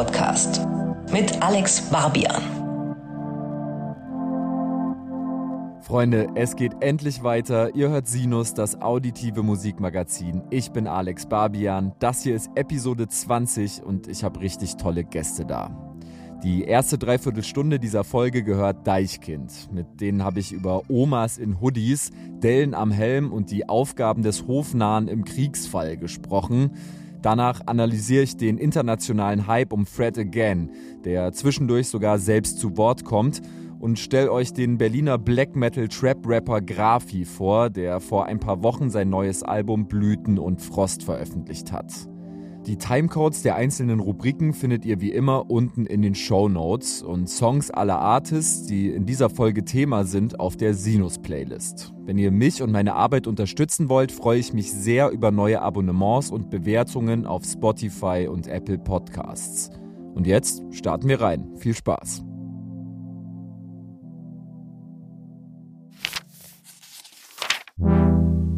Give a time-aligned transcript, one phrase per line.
[0.00, 0.66] Podcast
[1.12, 2.42] mit Alex Barbian.
[5.82, 7.74] Freunde, es geht endlich weiter.
[7.74, 10.42] Ihr hört Sinus, das auditive Musikmagazin.
[10.48, 11.92] Ich bin Alex Barbian.
[11.98, 15.70] Das hier ist Episode 20 und ich habe richtig tolle Gäste da.
[16.42, 19.70] Die erste Dreiviertelstunde dieser Folge gehört Deichkind.
[19.70, 22.10] Mit denen habe ich über Omas in Hoodies,
[22.42, 26.70] Dellen am Helm und die Aufgaben des Hofnahen im Kriegsfall gesprochen.
[27.22, 30.70] Danach analysiere ich den internationalen Hype um Fred Again,
[31.04, 33.42] der zwischendurch sogar selbst zu Wort kommt
[33.78, 38.62] und stelle euch den Berliner Black Metal Trap Rapper Grafi vor, der vor ein paar
[38.62, 42.09] Wochen sein neues Album Blüten und Frost veröffentlicht hat.
[42.66, 47.28] Die Timecodes der einzelnen Rubriken findet ihr wie immer unten in den Show Notes und
[47.28, 51.94] Songs aller Artists, die in dieser Folge Thema sind, auf der Sinus-Playlist.
[52.04, 56.30] Wenn ihr mich und meine Arbeit unterstützen wollt, freue ich mich sehr über neue Abonnements
[56.30, 59.70] und Bewertungen auf Spotify und Apple Podcasts.
[60.14, 61.56] Und jetzt starten wir rein.
[61.56, 62.24] Viel Spaß!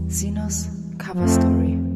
[0.08, 1.91] Sinus Cover Story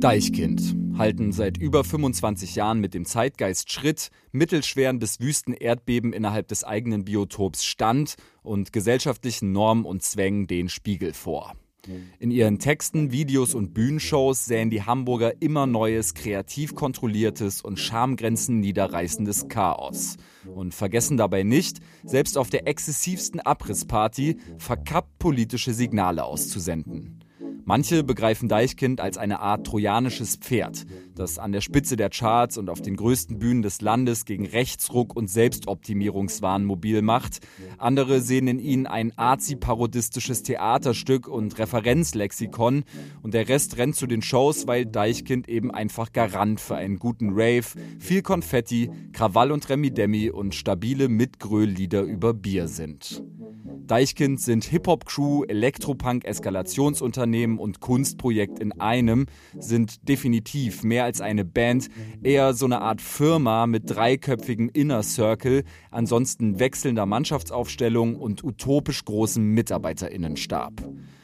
[0.00, 6.46] Deichkind halten seit über 25 Jahren mit dem Zeitgeist Schritt, mittelschweren bis wüsten Erdbeben innerhalb
[6.46, 11.54] des eigenen Biotops stand und gesellschaftlichen Normen und Zwängen den Spiegel vor.
[12.20, 18.60] In ihren Texten, Videos und Bühnenshows säen die Hamburger immer neues, kreativ kontrolliertes und Schamgrenzen
[18.60, 20.16] niederreißendes Chaos.
[20.46, 27.24] Und vergessen dabei nicht, selbst auf der exzessivsten Abrissparty verkappt politische Signale auszusenden.
[27.68, 32.70] Manche begreifen Deichkind als eine Art trojanisches Pferd, das an der Spitze der Charts und
[32.70, 37.40] auf den größten Bühnen des Landes gegen Rechtsruck und Selbstoptimierungswahn mobil macht.
[37.76, 42.84] Andere sehen in ihnen ein arzi-parodistisches Theaterstück und Referenzlexikon
[43.20, 47.32] und der Rest rennt zu den Shows, weil Deichkind eben einfach Garant für einen guten
[47.32, 47.66] Rave,
[47.98, 53.22] viel Konfetti, Krawall und Remi-Demi und stabile Mitgröl-Lieder über Bier sind.
[53.88, 59.24] Deichkind sind Hip-Hop-Crew, Elektropunk-Eskalationsunternehmen und Kunstprojekt in einem,
[59.58, 61.88] sind definitiv mehr als eine Band,
[62.22, 69.54] eher so eine Art Firma mit dreiköpfigem Inner Circle, ansonsten wechselnder Mannschaftsaufstellung und utopisch großem
[69.54, 70.82] Mitarbeiterinnenstab.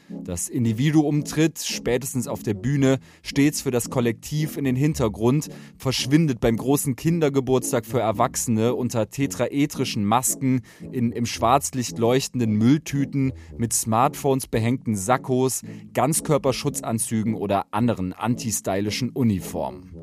[0.09, 6.39] Das Individuum tritt, spätestens auf der Bühne, stets für das Kollektiv in den Hintergrund, verschwindet
[6.39, 10.61] beim großen Kindergeburtstag für Erwachsene unter tetraedrischen Masken,
[10.91, 15.61] in im Schwarzlicht leuchtenden Mülltüten, mit Smartphones behängten Sakkos,
[15.93, 19.94] Ganzkörperschutzanzügen oder anderen antistylischen Uniformen.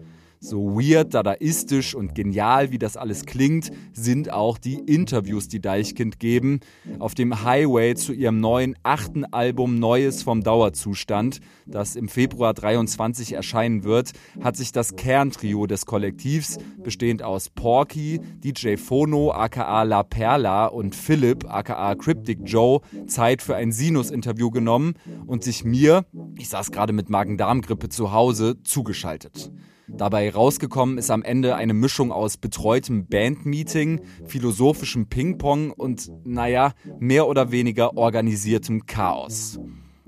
[0.44, 6.18] So weird, dadaistisch und genial, wie das alles klingt, sind auch die Interviews, die Deichkind
[6.18, 6.58] geben.
[6.98, 13.34] Auf dem Highway zu ihrem neuen achten Album Neues vom Dauerzustand, das im Februar 23
[13.34, 14.10] erscheinen wird,
[14.40, 20.96] hat sich das Kerntrio des Kollektivs, bestehend aus Porky, DJ Phono aka La Perla und
[20.96, 26.04] Philipp aka Cryptic Joe, Zeit für ein Sinus-Interview genommen und sich mir,
[26.36, 29.52] ich saß gerade mit Magen-Darm-Grippe zu Hause, zugeschaltet.
[29.96, 37.28] Dabei rausgekommen ist am Ende eine Mischung aus betreutem Bandmeeting, philosophischem Ping-Pong und, naja, mehr
[37.28, 39.58] oder weniger organisiertem Chaos.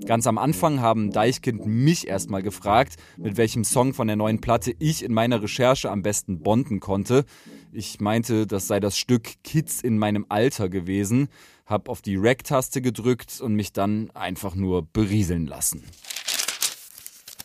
[0.05, 4.75] Ganz am Anfang haben Deichkind mich erstmal gefragt, mit welchem Song von der neuen Platte
[4.77, 7.23] ich in meiner Recherche am besten bonden konnte.
[7.71, 11.29] Ich meinte, das sei das Stück Kids in meinem Alter gewesen,
[11.65, 15.83] hab auf die Rack-Taste gedrückt und mich dann einfach nur berieseln lassen.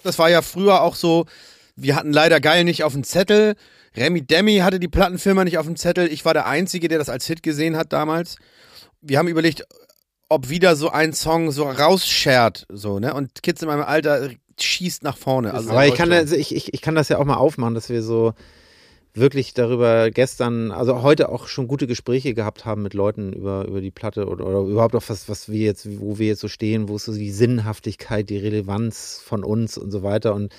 [0.03, 1.27] Das war ja früher auch so,
[1.81, 3.55] wir hatten leider geil nicht auf dem Zettel.
[3.97, 6.13] Remy Demi hatte die Plattenfirma nicht auf dem Zettel.
[6.13, 8.37] Ich war der Einzige, der das als Hit gesehen hat damals.
[9.01, 9.67] Wir haben überlegt,
[10.29, 13.15] ob wieder so ein Song so rausschert, so, ne?
[13.15, 14.31] Und Kids in meinem Alter
[14.61, 15.55] schießt nach vorne.
[15.55, 17.89] Also Aber ich kann, das, ich, ich, ich kann das ja auch mal aufmachen, dass
[17.89, 18.35] wir so
[19.13, 23.81] wirklich darüber gestern, also heute auch schon gute Gespräche gehabt haben mit Leuten über, über
[23.81, 26.89] die Platte oder, oder überhaupt auch was, was wir jetzt, wo wir jetzt so stehen,
[26.89, 30.34] wo ist so die Sinnhaftigkeit, die Relevanz von uns und so weiter.
[30.34, 30.53] Und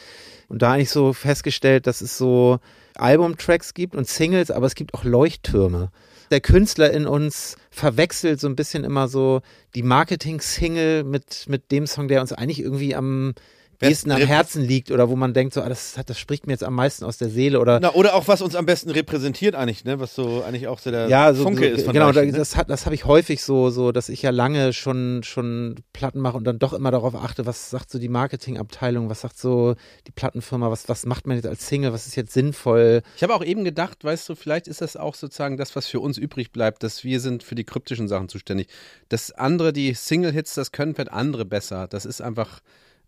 [0.52, 2.60] und da eigentlich so festgestellt, dass es so
[2.96, 5.92] Albumtracks gibt und Singles, aber es gibt auch Leuchttürme.
[6.30, 9.42] Der Künstler in uns verwechselt so ein bisschen immer so
[9.76, 13.34] die Marketing-Single mit, mit dem Song, der uns eigentlich irgendwie am
[13.82, 16.64] ehesten am Herzen liegt oder wo man denkt, so, ah, das, das spricht mir jetzt
[16.64, 17.80] am meisten aus der Seele oder.
[17.80, 20.00] Na, oder auch was uns am besten repräsentiert eigentlich, ne?
[20.00, 21.86] Was so eigentlich auch so der ja, so, Funke so, ist.
[21.86, 24.30] Von genau, Leichen, da, das, hat, das habe ich häufig so, so, dass ich ja
[24.30, 28.10] lange schon, schon Platten mache und dann doch immer darauf achte, was sagt so die
[28.10, 29.76] Marketingabteilung, was sagt so
[30.08, 33.02] die Plattenfirma, was, was macht man jetzt als Single, was ist jetzt sinnvoll.
[33.16, 36.00] Ich habe auch eben gedacht, weißt du, vielleicht ist das auch sozusagen das, was für
[36.00, 38.68] uns übrig bleibt, dass wir sind für die kryptischen Sachen zuständig.
[39.10, 41.88] Das andere, die Single-Hits, das können vielleicht andere besser.
[41.88, 42.62] Das ist einfach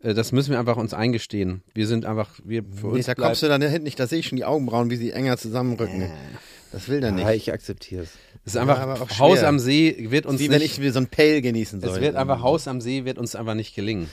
[0.03, 1.63] Das müssen wir einfach uns eingestehen.
[1.73, 4.19] Wir sind einfach, wir für Nee, uns da kommst du dann hinten nicht, da sehe
[4.19, 6.11] ich schon die Augenbrauen, wie sie enger zusammenrücken.
[6.73, 7.47] Das will der Ja, nicht.
[7.47, 8.09] ich akzeptiere es.
[8.45, 9.47] es ist einfach Haus schwer.
[9.47, 11.89] am See wird uns Wie wenn nicht, ich wie so ein Pale genießen soll.
[11.91, 14.09] es wird einfach Haus am See wird uns einfach nicht gelingen.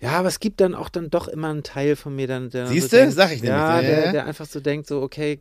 [0.00, 2.64] Ja, aber es gibt dann auch dann doch immer einen Teil von mir, dann, der
[2.64, 2.90] dann Siehste?
[2.90, 3.50] so denkt, Sag ich nämlich.
[3.50, 4.12] ja, der, ja.
[4.12, 5.40] der einfach so denkt, so okay,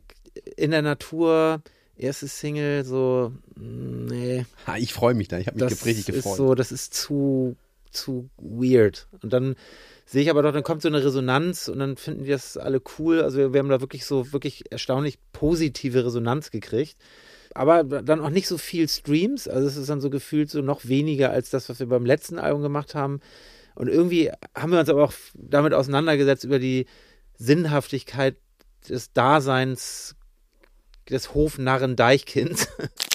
[0.57, 1.61] in der Natur,
[1.97, 5.89] erste Single, so mm, nee, Ha, ich freue mich da, ich habe mich das ge-
[5.93, 6.37] richtig ist gefreut.
[6.37, 7.55] so, das ist zu
[7.95, 9.07] zu weird.
[9.21, 9.55] Und dann
[10.05, 12.81] sehe ich aber doch, dann kommt so eine Resonanz und dann finden die das alle
[12.97, 13.21] cool.
[13.21, 16.97] Also wir, wir haben da wirklich so wirklich erstaunlich positive Resonanz gekriegt.
[17.53, 19.47] Aber dann auch nicht so viel Streams.
[19.47, 22.37] Also es ist dann so gefühlt so noch weniger als das, was wir beim letzten
[22.37, 23.21] Album gemacht haben.
[23.75, 26.85] Und irgendwie haben wir uns aber auch damit auseinandergesetzt über die
[27.37, 28.35] Sinnhaftigkeit
[28.89, 30.15] des Daseins
[31.09, 32.67] des Hofnarren Deichkinds.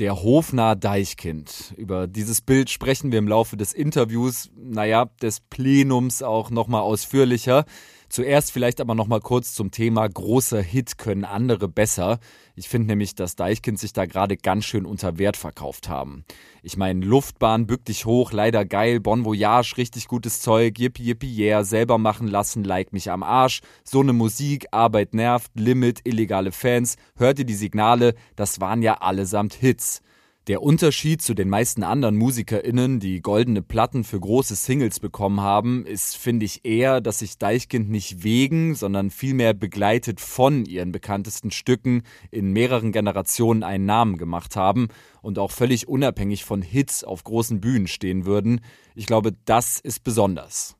[0.00, 1.72] Der Hofnarr Deichkind.
[1.76, 7.64] Über dieses Bild sprechen wir im Laufe des Interviews, naja, des Plenums auch nochmal ausführlicher.
[8.08, 12.18] Zuerst vielleicht aber nochmal kurz zum Thema großer Hit können andere besser.
[12.54, 16.24] Ich finde nämlich, dass Deichkind sich da gerade ganz schön unter Wert verkauft haben.
[16.62, 21.36] Ich meine, Luftbahn bück dich hoch, leider geil, Bon Voyage, richtig gutes Zeug, yippie yippie
[21.36, 23.60] yeah, selber machen lassen, like mich am Arsch.
[23.82, 26.96] So ne Musik, Arbeit nervt, Limit, illegale Fans.
[27.16, 28.14] Hört ihr die Signale?
[28.36, 30.00] Das waren ja allesamt Hits.
[30.46, 35.86] Der Unterschied zu den meisten anderen MusikerInnen, die goldene Platten für große Singles bekommen haben,
[35.86, 41.50] ist, finde ich, eher, dass sich Deichkind nicht wegen, sondern vielmehr begleitet von ihren bekanntesten
[41.50, 44.88] Stücken in mehreren Generationen einen Namen gemacht haben
[45.22, 48.60] und auch völlig unabhängig von Hits auf großen Bühnen stehen würden.
[48.94, 50.76] Ich glaube, das ist besonders.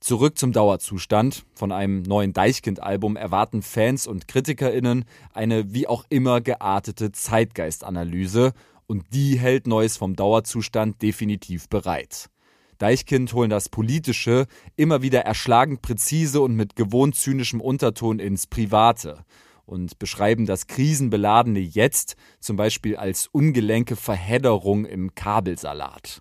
[0.00, 1.46] Zurück zum Dauerzustand.
[1.54, 8.52] Von einem neuen Deichkind-Album erwarten Fans und KritikerInnen eine wie auch immer geartete Zeitgeistanalyse
[8.86, 12.28] und die hält Neues vom Dauerzustand definitiv bereit.
[12.78, 14.46] Deichkind holen das Politische
[14.76, 19.24] immer wieder erschlagend präzise und mit gewohnt zynischem Unterton ins Private
[19.64, 26.18] und beschreiben das krisenbeladene Jetzt zum Beispiel als ungelenke Verhedderung im Kabelsalat.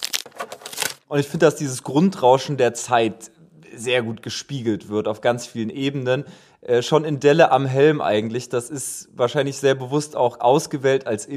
[1.07, 3.31] Und ich finde, dass dieses Grundrauschen der Zeit
[3.75, 6.25] sehr gut gespiegelt wird auf ganz vielen Ebenen.
[6.61, 8.49] Äh, schon in Delle am Helm eigentlich.
[8.49, 11.27] Das ist wahrscheinlich sehr bewusst auch ausgewählt als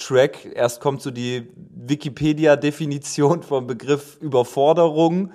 [0.00, 0.52] Intro-Track.
[0.54, 5.32] Erst kommt so die Wikipedia-Definition vom Begriff Überforderung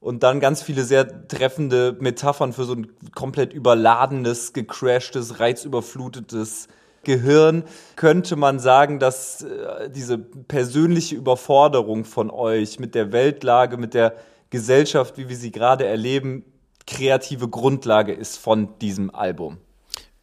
[0.00, 6.68] und dann ganz viele sehr treffende Metaphern für so ein komplett überladenes, gecrashtes, reizüberflutetes
[7.02, 7.64] Gehirn.
[7.96, 14.14] Könnte man sagen, dass äh, diese persönliche Überforderung von euch mit der Weltlage, mit der
[14.50, 16.44] Gesellschaft, wie wir sie gerade erleben,
[16.86, 19.58] kreative Grundlage ist von diesem Album?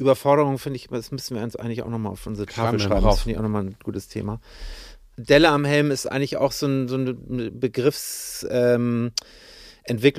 [0.01, 3.05] Überforderung finde ich, das müssen wir uns eigentlich auch nochmal auf unsere Tafel schreiben.
[3.05, 4.41] Das finde ich auch nochmal ein gutes Thema.
[5.17, 9.11] Delle am Helm ist eigentlich auch so, ein, so eine Begriffsentwicklung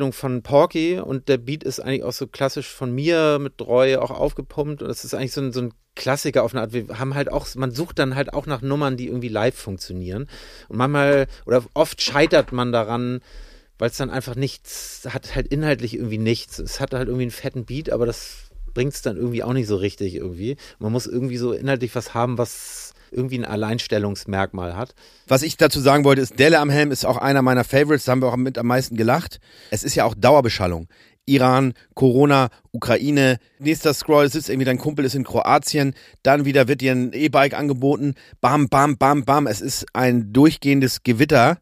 [0.08, 4.00] ähm, von Porky und der Beat ist eigentlich auch so klassisch von mir mit Reue
[4.00, 6.72] auch aufgepumpt und das ist eigentlich so ein, so ein Klassiker auf eine Art.
[6.72, 10.28] Wir haben halt auch, man sucht dann halt auch nach Nummern, die irgendwie live funktionieren
[10.68, 13.20] und manchmal oder oft scheitert man daran,
[13.78, 16.60] weil es dann einfach nichts, hat halt inhaltlich irgendwie nichts.
[16.60, 19.66] Es hat halt irgendwie einen fetten Beat, aber das bringt es dann irgendwie auch nicht
[19.66, 20.56] so richtig irgendwie.
[20.78, 24.94] Man muss irgendwie so inhaltlich was haben, was irgendwie ein Alleinstellungsmerkmal hat.
[25.28, 28.12] Was ich dazu sagen wollte, ist, Delle am Helm ist auch einer meiner Favorites, da
[28.12, 29.38] haben wir auch mit am meisten gelacht.
[29.70, 30.88] Es ist ja auch Dauerbeschallung.
[31.24, 36.80] Iran, Corona, Ukraine, nächster Scroll sitzt irgendwie, dein Kumpel ist in Kroatien, dann wieder wird
[36.80, 39.46] dir ein E-Bike angeboten, bam, bam, bam, bam.
[39.46, 41.58] Es ist ein durchgehendes Gewitter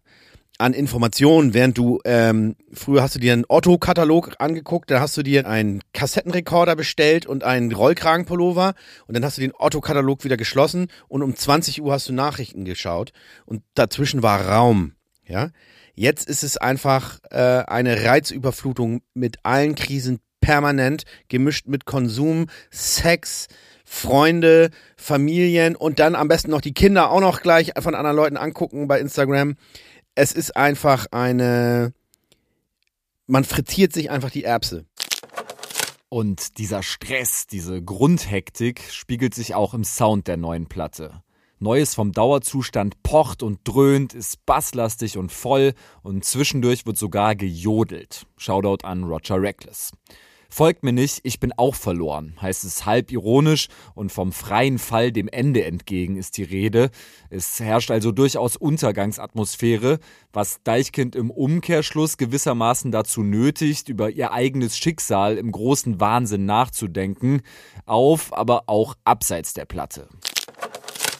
[0.60, 5.22] an Informationen, während du, ähm, früher hast du dir einen Otto-Katalog angeguckt, dann hast du
[5.22, 8.74] dir einen Kassettenrekorder bestellt und einen Rollkragenpullover
[9.06, 12.64] und dann hast du den Otto-Katalog wieder geschlossen und um 20 Uhr hast du Nachrichten
[12.64, 13.12] geschaut
[13.46, 14.92] und dazwischen war Raum,
[15.26, 15.50] ja.
[15.94, 17.36] Jetzt ist es einfach äh,
[17.66, 23.48] eine Reizüberflutung mit allen Krisen permanent, gemischt mit Konsum, Sex,
[23.84, 28.36] Freunde, Familien und dann am besten noch die Kinder auch noch gleich von anderen Leuten
[28.36, 29.56] angucken bei Instagram.
[30.14, 31.92] Es ist einfach eine,
[33.26, 34.86] man frittiert sich einfach die Erbse.
[36.08, 41.22] Und dieser Stress, diese Grundhektik spiegelt sich auch im Sound der neuen Platte.
[41.60, 48.26] Neues vom Dauerzustand pocht und dröhnt, ist basslastig und voll und zwischendurch wird sogar gejodelt.
[48.38, 49.92] Shoutout an Roger Reckless.
[50.52, 55.12] Folgt mir nicht, ich bin auch verloren, heißt es halb ironisch und vom freien Fall
[55.12, 56.90] dem Ende entgegen ist die Rede.
[57.30, 60.00] Es herrscht also durchaus Untergangsatmosphäre,
[60.32, 67.42] was Deichkind im Umkehrschluss gewissermaßen dazu nötigt, über ihr eigenes Schicksal im großen Wahnsinn nachzudenken,
[67.86, 70.08] auf, aber auch abseits der Platte.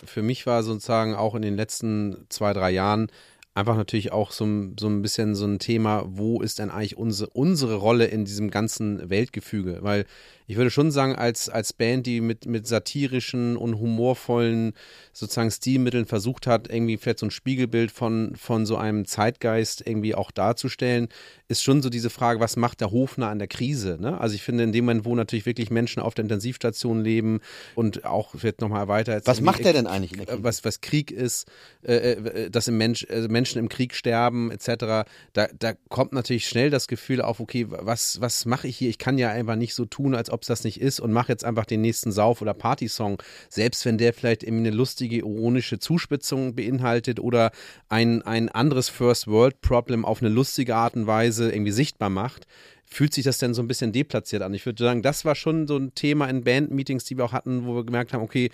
[0.04, 3.12] Für mich war sozusagen auch in den letzten zwei, drei Jahren
[3.54, 4.46] einfach natürlich auch so,
[4.78, 8.50] so ein bisschen so ein Thema, wo ist denn eigentlich unsere, unsere Rolle in diesem
[8.50, 9.78] ganzen Weltgefüge?
[9.82, 10.06] Weil
[10.50, 14.72] ich würde schon sagen, als, als Band, die mit, mit satirischen und humorvollen
[15.12, 20.16] sozusagen Stilmitteln versucht hat, irgendwie vielleicht so ein Spiegelbild von, von so einem Zeitgeist irgendwie
[20.16, 21.08] auch darzustellen,
[21.46, 23.96] ist schon so diese Frage, was macht der Hofner an der Krise?
[24.00, 24.20] Ne?
[24.20, 27.40] Also ich finde, in dem Moment, wo natürlich wirklich Menschen auf der Intensivstation leben
[27.76, 29.28] und auch wird nochmal erweitert.
[29.28, 30.42] Was macht der denn eigentlich in der Krise?
[30.42, 31.46] Was, was Krieg ist,
[31.84, 36.46] äh, äh, dass im Mensch, äh, Menschen im Krieg sterben, etc., da, da kommt natürlich
[36.46, 38.90] schnell das Gefühl auf, okay, was, was mache ich hier?
[38.90, 41.32] Ich kann ja einfach nicht so tun, als ob es das nicht ist und mache
[41.32, 45.78] jetzt einfach den nächsten Sauf- oder Partysong, selbst wenn der vielleicht irgendwie eine lustige, ironische
[45.78, 47.50] Zuspitzung beinhaltet oder
[47.88, 52.46] ein, ein anderes First-World-Problem auf eine lustige Art und Weise irgendwie sichtbar macht
[52.92, 54.52] fühlt sich das denn so ein bisschen deplatziert an?
[54.52, 57.64] Ich würde sagen, das war schon so ein Thema in Band-Meetings, die wir auch hatten,
[57.64, 58.50] wo wir gemerkt haben, okay,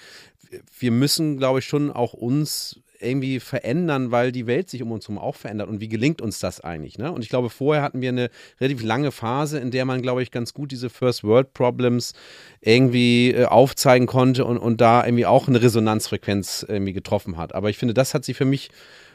[0.79, 5.09] wir müssen, glaube ich, schon auch uns irgendwie verändern, weil die Welt sich um uns
[5.09, 5.69] herum auch verändert.
[5.69, 6.99] Und wie gelingt uns das eigentlich?
[6.99, 7.13] Ne?
[7.13, 10.31] Und ich glaube, vorher hatten wir eine relativ lange Phase, in der man, glaube ich,
[10.31, 12.13] ganz gut diese First World Problems
[12.61, 17.55] irgendwie äh, aufzeigen konnte und, und da irgendwie auch eine Resonanzfrequenz irgendwie getroffen hat.
[17.55, 18.71] Aber ich finde, das hat sich für mich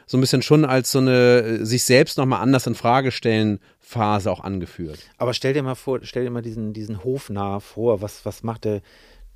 [0.06, 3.60] so ein bisschen schon als so eine äh, sich selbst nochmal anders in Frage stellen
[3.80, 4.98] Phase auch angeführt.
[5.18, 8.64] Aber stell dir mal vor, stell dir mal diesen, diesen Hofnarr vor, was, was macht
[8.64, 8.80] der,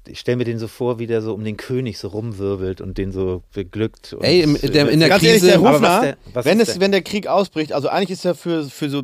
[0.09, 2.99] ich stelle mir den so vor, wie der so um den König so rumwirbelt und
[2.99, 4.13] den so beglückt.
[4.15, 5.49] Und Ey, im, der, in der Ganz Krise.
[5.49, 8.35] ehrlich, der was der- wenn, es, der- wenn der Krieg ausbricht, also eigentlich ist er
[8.35, 9.03] für, für so,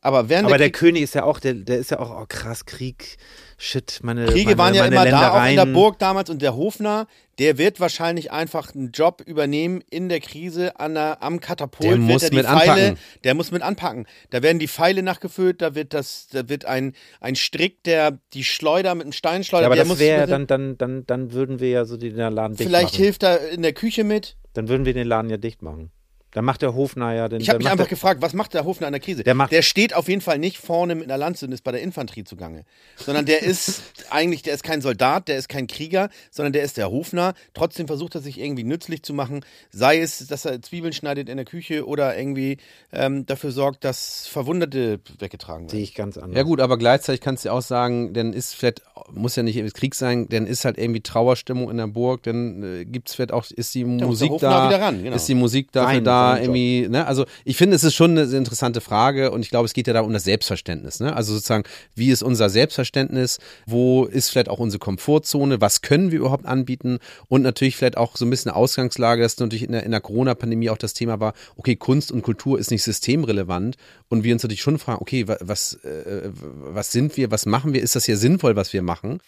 [0.00, 2.24] aber während aber der, der König ist ja auch, der, der ist ja auch, oh
[2.28, 3.16] krass, Krieg,
[3.60, 5.66] shit, meine Kriege meine, waren ja immer da, auch in der.
[5.66, 7.06] Burg damals und der Hofner,
[7.38, 11.90] der wird wahrscheinlich einfach einen Job übernehmen in der Krise an der, am Katapult.
[11.90, 12.98] Der muss mit Pfeile, anpacken.
[13.24, 14.06] Der muss mit anpacken.
[14.30, 18.44] Da werden die Pfeile nachgefüllt, da wird das, da wird ein, ein Strick, der die
[18.44, 21.84] Schleuder mit einem Steinschleuder, Ja, aber das wäre dann, dann, dann, dann würden wir ja
[21.84, 23.02] so den Laden dicht vielleicht machen.
[23.02, 24.36] hilft er in der Küche mit.
[24.54, 25.92] Dann würden wir den Laden ja dicht machen.
[26.32, 27.40] Dann macht der Hofner ja den.
[27.40, 29.24] Ich habe mich einfach der- gefragt, was macht der Hofner an der Krise?
[29.24, 31.82] Der macht- steht auf jeden Fall nicht vorne mit einer Lanze und ist bei der
[31.82, 32.64] Infanterie zugange,
[32.96, 36.76] sondern der ist eigentlich, der ist kein Soldat, der ist kein Krieger, sondern der ist
[36.76, 37.34] der Hofner.
[37.54, 41.36] Trotzdem versucht er sich irgendwie nützlich zu machen, sei es, dass er Zwiebeln schneidet in
[41.36, 42.58] der Küche oder irgendwie
[42.92, 45.84] ähm, dafür sorgt, dass Verwundete weggetragen Sehe werden.
[45.84, 46.36] ich ganz anders.
[46.36, 48.82] Ja gut, aber gleichzeitig kannst du auch sagen, dann ist vielleicht,
[49.12, 52.62] muss ja nicht im Krieg sein, dann ist halt irgendwie Trauerstimmung in der Burg, dann
[52.62, 55.16] äh, gibt's vielleicht auch, ist die der Musik da, wieder ran, genau.
[55.16, 57.06] ist die Musik dafür Sein- da irgendwie, ne?
[57.06, 59.92] Also ich finde, es ist schon eine interessante Frage und ich glaube, es geht ja
[59.92, 61.14] da um das Selbstverständnis, ne?
[61.14, 66.20] Also sozusagen, wie ist unser Selbstverständnis, wo ist vielleicht auch unsere Komfortzone, was können wir
[66.20, 66.98] überhaupt anbieten
[67.28, 70.70] und natürlich vielleicht auch so ein bisschen Ausgangslage, dass natürlich in der, in der Corona-Pandemie
[70.70, 73.76] auch das Thema war, okay, Kunst und Kultur ist nicht systemrelevant
[74.08, 77.72] und wir uns natürlich schon fragen, okay, wa- was, äh, was sind wir, was machen
[77.72, 79.20] wir, ist das hier sinnvoll, was wir machen?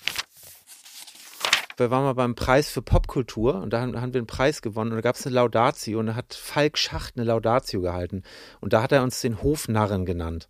[1.82, 4.92] Wir waren mal beim Preis für Popkultur und da haben, haben wir einen Preis gewonnen
[4.92, 8.22] und da gab es eine Laudatio und da hat Falk Schacht eine Laudatio gehalten
[8.60, 10.48] und da hat er uns den Hofnarren genannt.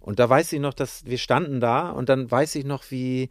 [0.00, 3.30] Und da weiß ich noch, dass wir standen da und dann weiß ich noch, wie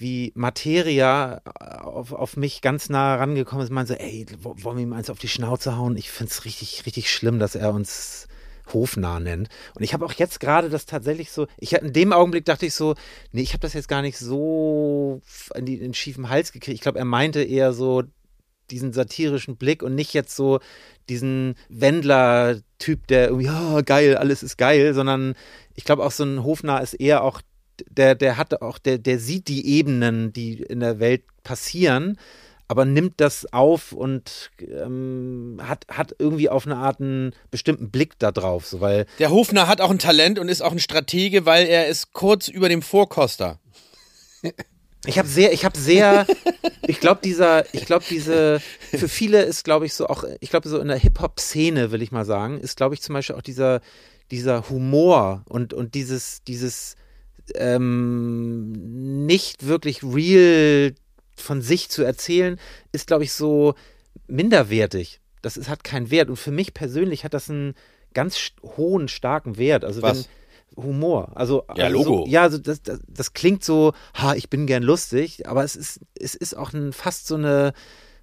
[0.00, 1.40] wie Materia
[1.80, 5.10] auf, auf mich ganz nah rangekommen ist, meinte so, ey, wo- wollen wir ihm eins
[5.10, 5.96] auf die Schnauze hauen?
[5.96, 8.28] Ich find's richtig, richtig schlimm, dass er uns
[8.72, 9.48] hofnah nennt.
[9.74, 12.74] Und ich habe auch jetzt gerade das tatsächlich so, ich in dem Augenblick dachte ich
[12.74, 12.94] so,
[13.32, 15.20] nee, ich habe das jetzt gar nicht so
[15.54, 16.74] in, die, in den schiefen Hals gekriegt.
[16.74, 18.02] Ich glaube, er meinte eher so
[18.70, 20.60] diesen satirischen Blick und nicht jetzt so
[21.08, 25.34] diesen Wendler-Typ, der irgendwie, ja, geil, alles ist geil, sondern
[25.74, 27.40] ich glaube auch so ein Hofnarr ist eher auch,
[27.88, 32.18] der, der hat auch, der, der sieht die Ebenen, die in der Welt passieren,
[32.68, 38.18] aber nimmt das auf und ähm, hat, hat irgendwie auf eine Art einen bestimmten Blick
[38.18, 41.46] da drauf, so, weil Der Hofner hat auch ein Talent und ist auch ein Stratege,
[41.46, 43.58] weil er ist kurz über dem Vorkoster.
[45.06, 46.26] Ich habe sehr, ich habe sehr,
[46.86, 48.60] ich glaube dieser, ich glaube diese,
[48.90, 52.12] für viele ist glaube ich so auch, ich glaube so in der Hip-Hop-Szene, will ich
[52.12, 53.80] mal sagen, ist glaube ich zum Beispiel auch dieser,
[54.30, 56.96] dieser Humor und, und dieses, dieses
[57.54, 58.72] ähm,
[59.24, 60.94] nicht wirklich real
[61.40, 62.58] von sich zu erzählen,
[62.92, 63.74] ist glaube ich so
[64.26, 65.20] minderwertig.
[65.42, 67.74] Das ist, hat keinen Wert und für mich persönlich hat das einen
[68.14, 69.84] ganz hohen, starken Wert.
[69.84, 70.18] Also Was?
[70.18, 72.24] wenn Humor, also Ja, also Logo.
[72.24, 75.76] So, ja, also das, das, das klingt so, ha, ich bin gern lustig, aber es
[75.76, 77.72] ist, es ist auch ein, fast so eine,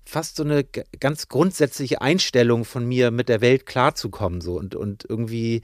[0.06, 5.06] fast so eine ganz grundsätzliche Einstellung von mir, mit der Welt klarzukommen so und, und
[5.08, 5.64] irgendwie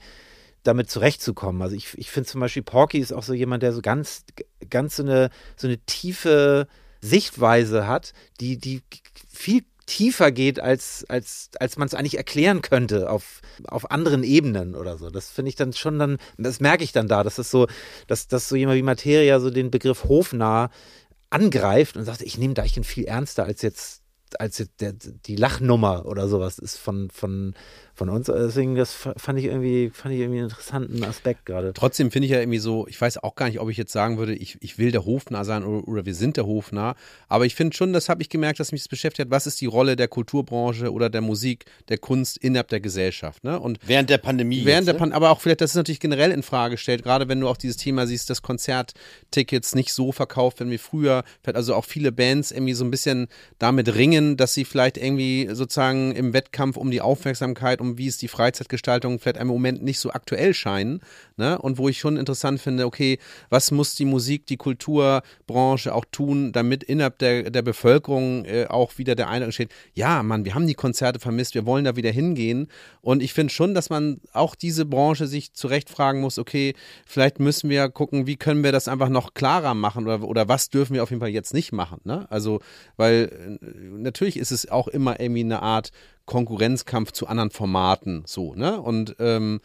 [0.64, 1.62] damit zurechtzukommen.
[1.62, 4.24] Also ich, ich finde zum Beispiel Porky ist auch so jemand, der so ganz,
[4.68, 6.66] ganz so eine, so eine tiefe
[7.02, 8.82] Sichtweise hat, die, die
[9.28, 14.74] viel tiefer geht, als, als, als man es eigentlich erklären könnte auf, auf anderen Ebenen
[14.74, 15.10] oder so.
[15.10, 17.66] Das finde ich dann schon dann, das merke ich dann da, dass das so,
[18.06, 20.70] dass, dass so jemand wie Materia so den Begriff hofnah
[21.30, 24.02] angreift und sagt, ich nehme Deichen viel ernster als jetzt
[24.38, 27.54] als jetzt der, die Lachnummer oder sowas ist von, von,
[27.94, 28.26] von uns.
[28.26, 31.72] Deswegen, das fand ich irgendwie, fand ich irgendwie einen interessanten Aspekt gerade.
[31.74, 34.18] Trotzdem finde ich ja irgendwie so, ich weiß auch gar nicht, ob ich jetzt sagen
[34.18, 36.94] würde, ich, ich will der Hofnarr sein oder, oder wir sind der Hofnarr.
[37.28, 39.60] Aber ich finde schon, das habe ich gemerkt, dass mich das beschäftigt hat, was ist
[39.60, 43.44] die Rolle der Kulturbranche oder der Musik, der Kunst innerhalb der Gesellschaft.
[43.44, 43.60] Ne?
[43.60, 44.64] Und Während der Pandemie.
[44.64, 45.14] Während jetzt, der ne?
[45.14, 47.76] Aber auch vielleicht, das ist natürlich generell in Frage stellt, gerade wenn du auch dieses
[47.76, 52.50] Thema siehst, dass Konzerttickets nicht so verkauft werden wie früher, vielleicht also auch viele Bands
[52.52, 57.02] irgendwie so ein bisschen damit ringen, dass sie vielleicht irgendwie sozusagen im Wettkampf um die
[57.02, 61.00] Aufmerksamkeit, um wie ist die Freizeitgestaltung vielleicht im Moment nicht so aktuell scheinen,
[61.36, 61.58] ne?
[61.58, 63.18] Und wo ich schon interessant finde, okay,
[63.50, 68.98] was muss die Musik, die Kulturbranche auch tun, damit innerhalb der, der Bevölkerung äh, auch
[68.98, 72.10] wieder der Eindruck entsteht, ja, Mann, wir haben die Konzerte vermisst, wir wollen da wieder
[72.10, 72.68] hingehen.
[73.00, 76.74] Und ich finde schon, dass man auch diese Branche sich zurecht fragen muss, okay,
[77.04, 80.70] vielleicht müssen wir gucken, wie können wir das einfach noch klarer machen oder, oder was
[80.70, 82.00] dürfen wir auf jeden Fall jetzt nicht machen.
[82.04, 82.26] Ne?
[82.30, 82.60] Also,
[82.96, 83.66] weil äh,
[83.98, 85.90] natürlich ist es auch immer irgendwie eine Art
[86.26, 88.80] Konkurrenzkampf zu anderen Formaten so, ne?
[88.80, 89.60] Und ähm,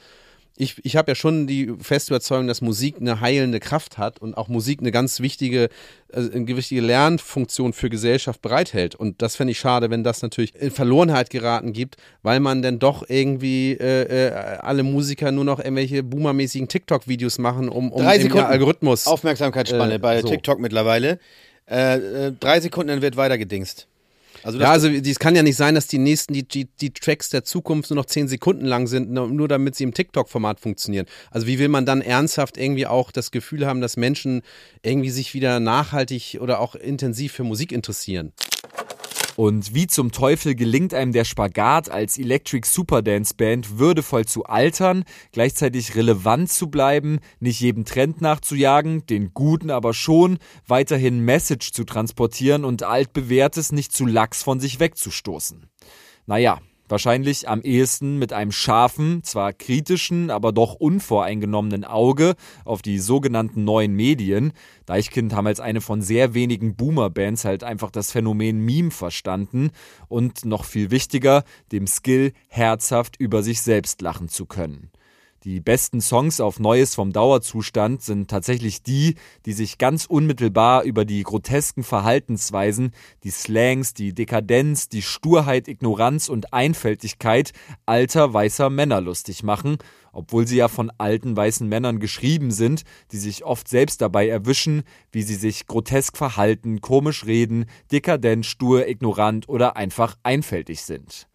[0.60, 4.36] ich, ich habe ja schon die feste Überzeugung, dass Musik eine heilende Kraft hat und
[4.36, 5.70] auch Musik eine ganz wichtige,
[6.12, 8.96] also eine wichtige Lernfunktion für Gesellschaft bereithält.
[8.96, 12.80] Und das fände ich schade, wenn das natürlich in Verlorenheit geraten gibt, weil man dann
[12.80, 18.20] doch irgendwie äh, äh, alle Musiker nur noch irgendwelche boomermäßigen TikTok-Videos machen, um, um Drei
[18.20, 19.06] Sekunden Algorithmus.
[19.06, 20.28] Aufmerksamkeitsspanne Äh, bei so.
[20.28, 21.20] TikTok mittlerweile.
[21.70, 23.88] Äh, äh, drei Sekunden, dann wird weitergedingst.
[24.48, 27.30] Also Ja, also es kann ja nicht sein, dass die nächsten, die, die, die Tracks
[27.30, 31.06] der Zukunft nur noch zehn Sekunden lang sind, nur nur damit sie im TikTok-Format funktionieren.
[31.32, 34.44] Also wie will man dann ernsthaft irgendwie auch das Gefühl haben, dass Menschen
[34.84, 38.32] irgendwie sich wieder nachhaltig oder auch intensiv für Musik interessieren?
[39.38, 45.04] Und wie zum Teufel gelingt einem der Spagat als Electric Superdance Band würdevoll zu altern,
[45.32, 51.84] gleichzeitig relevant zu bleiben, nicht jedem Trend nachzujagen, den guten aber schon, weiterhin Message zu
[51.84, 55.70] transportieren und altbewährtes nicht zu lax von sich wegzustoßen.
[56.26, 63.00] Naja, wahrscheinlich am ehesten mit einem scharfen, zwar kritischen, aber doch unvoreingenommenen Auge auf die
[63.00, 64.54] sogenannten neuen Medien.
[64.86, 69.72] Deichkind haben als eine von sehr wenigen Boomer-Bands halt einfach das Phänomen Meme verstanden
[70.08, 74.92] und noch viel wichtiger, dem Skill herzhaft über sich selbst lachen zu können.
[75.44, 81.06] Die besten Songs auf Neues vom Dauerzustand sind tatsächlich die, die sich ganz unmittelbar über
[81.06, 82.92] die grotesken Verhaltensweisen,
[83.24, 87.54] die Slangs, die Dekadenz, die Sturheit, Ignoranz und Einfältigkeit
[87.86, 89.78] alter weißer Männer lustig machen,
[90.12, 94.82] obwohl sie ja von alten weißen Männern geschrieben sind, die sich oft selbst dabei erwischen,
[95.12, 101.28] wie sie sich grotesk verhalten, komisch reden, dekadent, stur, ignorant oder einfach einfältig sind.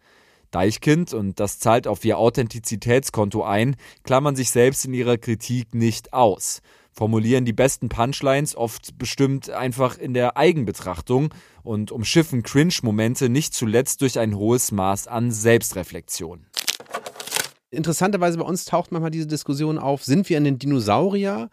[0.53, 6.13] Deichkind, und das zahlt auf ihr Authentizitätskonto ein, klammern sich selbst in ihrer Kritik nicht
[6.13, 6.61] aus,
[6.91, 14.01] formulieren die besten Punchlines oft bestimmt einfach in der Eigenbetrachtung und umschiffen Cringe-Momente nicht zuletzt
[14.01, 16.45] durch ein hohes Maß an Selbstreflexion.
[17.71, 21.49] Interessanterweise bei uns taucht manchmal diese Diskussion auf, sind wir in den Dinosaurier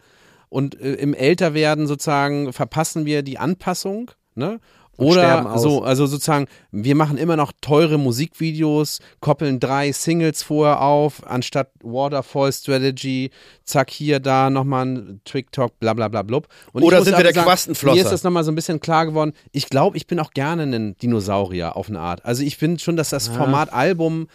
[0.49, 4.59] und äh, im Älterwerden sozusagen verpassen wir die Anpassung, ne?
[4.97, 11.25] Oder so, also sozusagen, wir machen immer noch teure Musikvideos, koppeln drei Singles vorher auf,
[11.25, 13.31] anstatt Waterfall Strategy,
[13.63, 16.47] zack, hier, da nochmal ein TikTok, bla bla bla blub.
[16.73, 17.95] Und Oder sind wir der sagen, Quastenflosser?
[17.95, 19.33] Mir ist das nochmal so ein bisschen klar geworden.
[19.51, 22.23] Ich glaube, ich bin auch gerne ein Dinosaurier auf eine Art.
[22.25, 24.27] Also ich finde schon, dass das Format Album,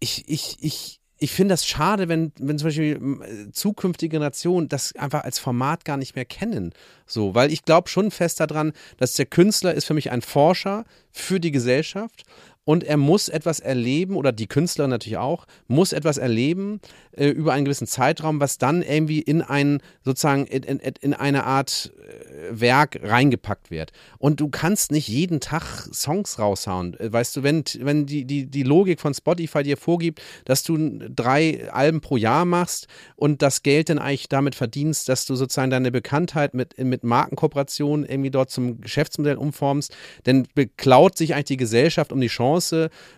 [0.00, 5.24] ich, ich, ich, ich finde das schade, wenn, wenn zum Beispiel zukünftige Generationen das einfach
[5.24, 6.72] als Format gar nicht mehr kennen.
[7.06, 10.84] So, weil ich glaube schon fest daran, dass der Künstler ist für mich ein Forscher
[11.12, 12.24] für die Gesellschaft
[12.66, 16.80] und er muss etwas erleben, oder die Künstler natürlich auch, muss etwas erleben
[17.12, 21.44] äh, über einen gewissen Zeitraum, was dann irgendwie in ein, sozusagen, in, in, in eine
[21.44, 23.92] Art äh, Werk reingepackt wird.
[24.18, 25.62] Und du kannst nicht jeden Tag
[25.94, 26.98] Songs raushauen.
[26.98, 30.76] Äh, Weißt du, wenn, wenn die, die, die Logik von Spotify dir vorgibt, dass du
[31.08, 35.70] drei Alben pro Jahr machst und das Geld dann eigentlich damit verdienst, dass du sozusagen
[35.70, 41.56] deine Bekanntheit mit, mit Markenkooperationen irgendwie dort zum Geschäftsmodell umformst, dann beklaut sich eigentlich die
[41.58, 42.55] Gesellschaft um die Chance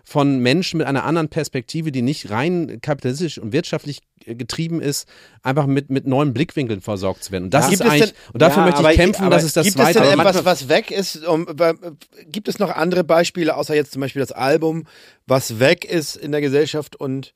[0.05, 5.09] von Menschen mit einer anderen Perspektive, die nicht rein kapitalistisch und wirtschaftlich äh, getrieben ist,
[5.43, 7.45] einfach mit, mit neuen Blickwinkeln versorgt zu werden.
[7.45, 9.45] Und das Gibt ist es eigentlich, denn- und dafür Ja, möchte ich kämpfen, aber dass
[9.45, 10.01] es das Gibt es weiter.
[10.01, 11.27] denn Aber etwas, was weg ist?
[11.27, 11.47] Um,
[12.27, 14.85] gibt es noch andere Beispiele, außer jetzt zum Beispiel das Album,
[15.27, 17.33] was weg ist in der Gesellschaft und,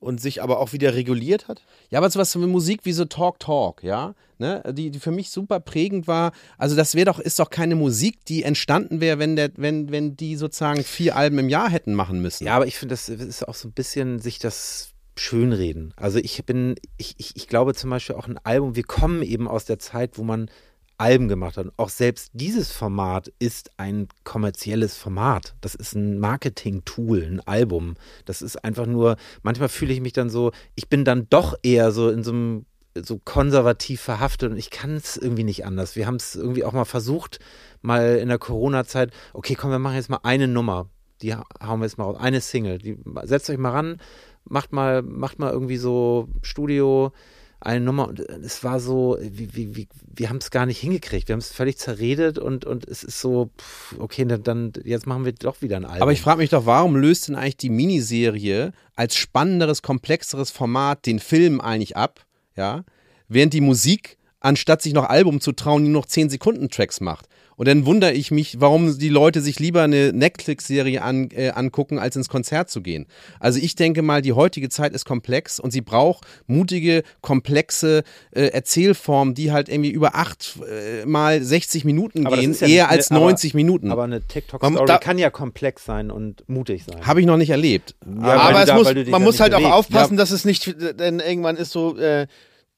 [0.00, 1.62] und sich aber auch wieder reguliert hat?
[1.90, 5.30] Ja, aber sowas wie Musik wie so Talk Talk, ja, ne, die, die für mich
[5.30, 6.32] super prägend war.
[6.56, 10.16] Also das wäre doch, ist doch keine Musik, die entstanden wäre, wenn der, wenn, wenn
[10.16, 12.46] die sozusagen vier Alben im Jahr hätten machen müssen.
[12.46, 15.92] Ja, aber ich finde, das ist auch so ein bisschen sich das schönreden.
[15.96, 19.48] Also ich bin, ich, ich, ich glaube zum Beispiel auch ein Album, wir kommen eben
[19.48, 20.50] aus der Zeit, wo man
[20.98, 21.68] Alben gemacht hat.
[21.76, 25.54] Auch selbst dieses Format ist ein kommerzielles Format.
[25.60, 27.94] Das ist ein Marketing-Tool, ein Album.
[28.24, 31.92] Das ist einfach nur, manchmal fühle ich mich dann so, ich bin dann doch eher
[31.92, 32.66] so in so einem
[33.00, 35.94] so konservativ verhaftet und ich kann es irgendwie nicht anders.
[35.94, 37.38] Wir haben es irgendwie auch mal versucht,
[37.80, 40.88] mal in der Corona-Zeit, okay, komm, wir machen jetzt mal eine Nummer.
[41.22, 42.16] Die hauen wir jetzt mal raus.
[42.18, 42.78] Eine Single.
[42.78, 44.00] Die, setzt euch mal ran,
[44.44, 47.12] macht mal, macht mal irgendwie so Studio,
[47.60, 51.28] eine Nummer und es war so, wie, wie, wie, wir haben es gar nicht hingekriegt.
[51.28, 55.24] Wir haben es völlig zerredet und, und es ist so, pff, okay, dann jetzt machen
[55.24, 56.02] wir doch wieder ein Album.
[56.02, 61.06] Aber ich frage mich doch, warum löst denn eigentlich die Miniserie als spannenderes, komplexeres Format
[61.06, 62.24] den Film eigentlich ab?
[62.56, 62.84] Ja,
[63.28, 67.26] während die Musik, anstatt sich noch Album zu trauen, nur noch 10 Sekunden Tracks macht.
[67.58, 71.98] Und dann wundere ich mich, warum die Leute sich lieber eine Netflix-Serie an, äh, angucken,
[71.98, 73.06] als ins Konzert zu gehen.
[73.40, 78.46] Also ich denke mal, die heutige Zeit ist komplex und sie braucht mutige, komplexe äh,
[78.46, 82.90] Erzählformen, die halt irgendwie über acht äh, mal 60 Minuten Aber gehen, ja eher nicht
[82.92, 83.90] als eine- aber- 90 Minuten.
[83.90, 87.04] aber eine TikTok-Story da- kann ja komplex sein und mutig sein.
[87.04, 87.96] Habe ich noch nicht erlebt.
[88.22, 91.72] Ja, aber da- muss, man muss halt auch aufpassen, dass es nicht, denn irgendwann ist
[91.72, 92.28] so, äh,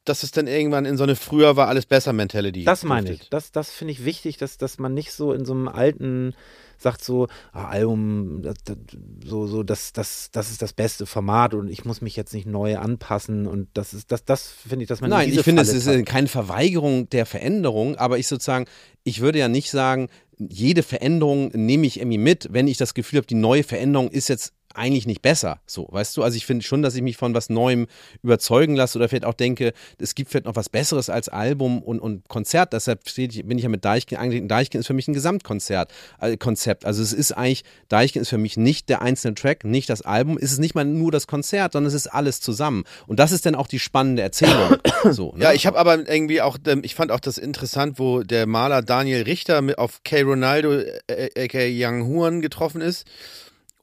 [0.05, 2.65] dass es dann irgendwann in so eine früher war alles besser Mentality.
[2.65, 3.29] Das meine ich.
[3.29, 6.35] Das, das finde ich wichtig, dass, dass man nicht so in so einem alten
[6.79, 8.77] sagt so, ah, Album, das, das,
[9.23, 12.47] so, so, das, das, das ist das beste Format und ich muss mich jetzt nicht
[12.47, 15.61] neu anpassen und das ist, das, das finde ich, dass man in Nein, ich finde,
[15.61, 18.65] es ist keine Verweigerung der Veränderung, aber ich sozusagen,
[19.05, 20.09] ich würde ja nicht sagen,
[20.39, 24.29] jede Veränderung nehme ich irgendwie mit, wenn ich das Gefühl habe, die neue Veränderung ist
[24.29, 25.61] jetzt eigentlich nicht besser.
[25.67, 26.23] So, weißt du?
[26.23, 27.87] Also ich finde schon, dass ich mich von was Neuem
[28.23, 32.01] überzeugen lasse oder vielleicht auch denke, es gibt vielleicht noch was Besseres als Album und,
[32.01, 32.73] und Konzert.
[32.73, 34.51] Deshalb bin ich ja mit Deichkind angelegt.
[34.51, 36.85] Deichkind ist für mich ein Gesamtkonzert, äh, Konzept.
[36.85, 40.39] Also es ist eigentlich, Deichkind ist für mich nicht der einzelne Track, nicht das Album.
[40.41, 42.85] Es ist nicht mal nur das Konzert, sondern es ist alles zusammen.
[43.07, 44.77] Und das ist dann auch die spannende Erzählung.
[45.11, 45.45] so, ne?
[45.45, 48.83] Ja, ich habe aber irgendwie auch, ähm, ich fand auch das interessant, wo der Maler
[48.83, 50.23] Daniel Richter auf K.
[50.23, 50.73] Ronaldo,
[51.07, 53.07] äh, aka Young Huan, getroffen ist.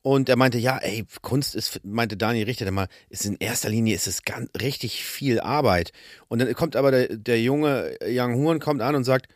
[0.08, 3.68] Und er meinte, ja, ey, Kunst ist, meinte Daniel Richter, der mal, ist in erster
[3.68, 5.92] Linie ist es ganz, richtig viel Arbeit.
[6.30, 9.28] Und dann kommt aber der, der junge Young Huan kommt an und sagt,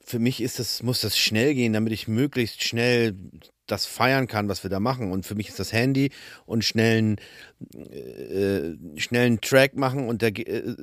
[0.00, 3.16] für mich ist das, muss das schnell gehen, damit ich möglichst schnell
[3.66, 5.10] das feiern kann, was wir da machen.
[5.10, 6.12] Und für mich ist das Handy
[6.46, 7.16] und schnellen,
[7.74, 10.76] äh, schnellen Track machen und der, äh,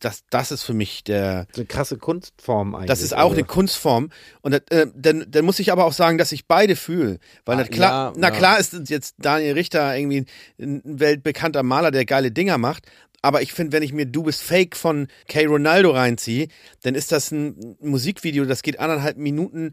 [0.00, 2.88] das, das ist für mich der, eine krasse Kunstform eigentlich.
[2.88, 4.10] das ist auch eine Also, Kunstform.
[4.42, 7.18] Und äh, dann, dann muss ich aber auch sagen, dass ich beide fühle.
[7.44, 8.34] Weil Ah, na klar, ja, na ja.
[8.34, 10.26] klar ist jetzt Daniel Richter irgendwie
[10.60, 12.86] ein weltbekannter Maler, der geile Dinger macht.
[13.22, 15.46] Aber ich finde, wenn ich mir Du bist Fake von K.
[15.46, 16.48] Ronaldo reinziehe,
[16.82, 19.72] dann ist das ein Musikvideo, das geht anderthalb Minuten.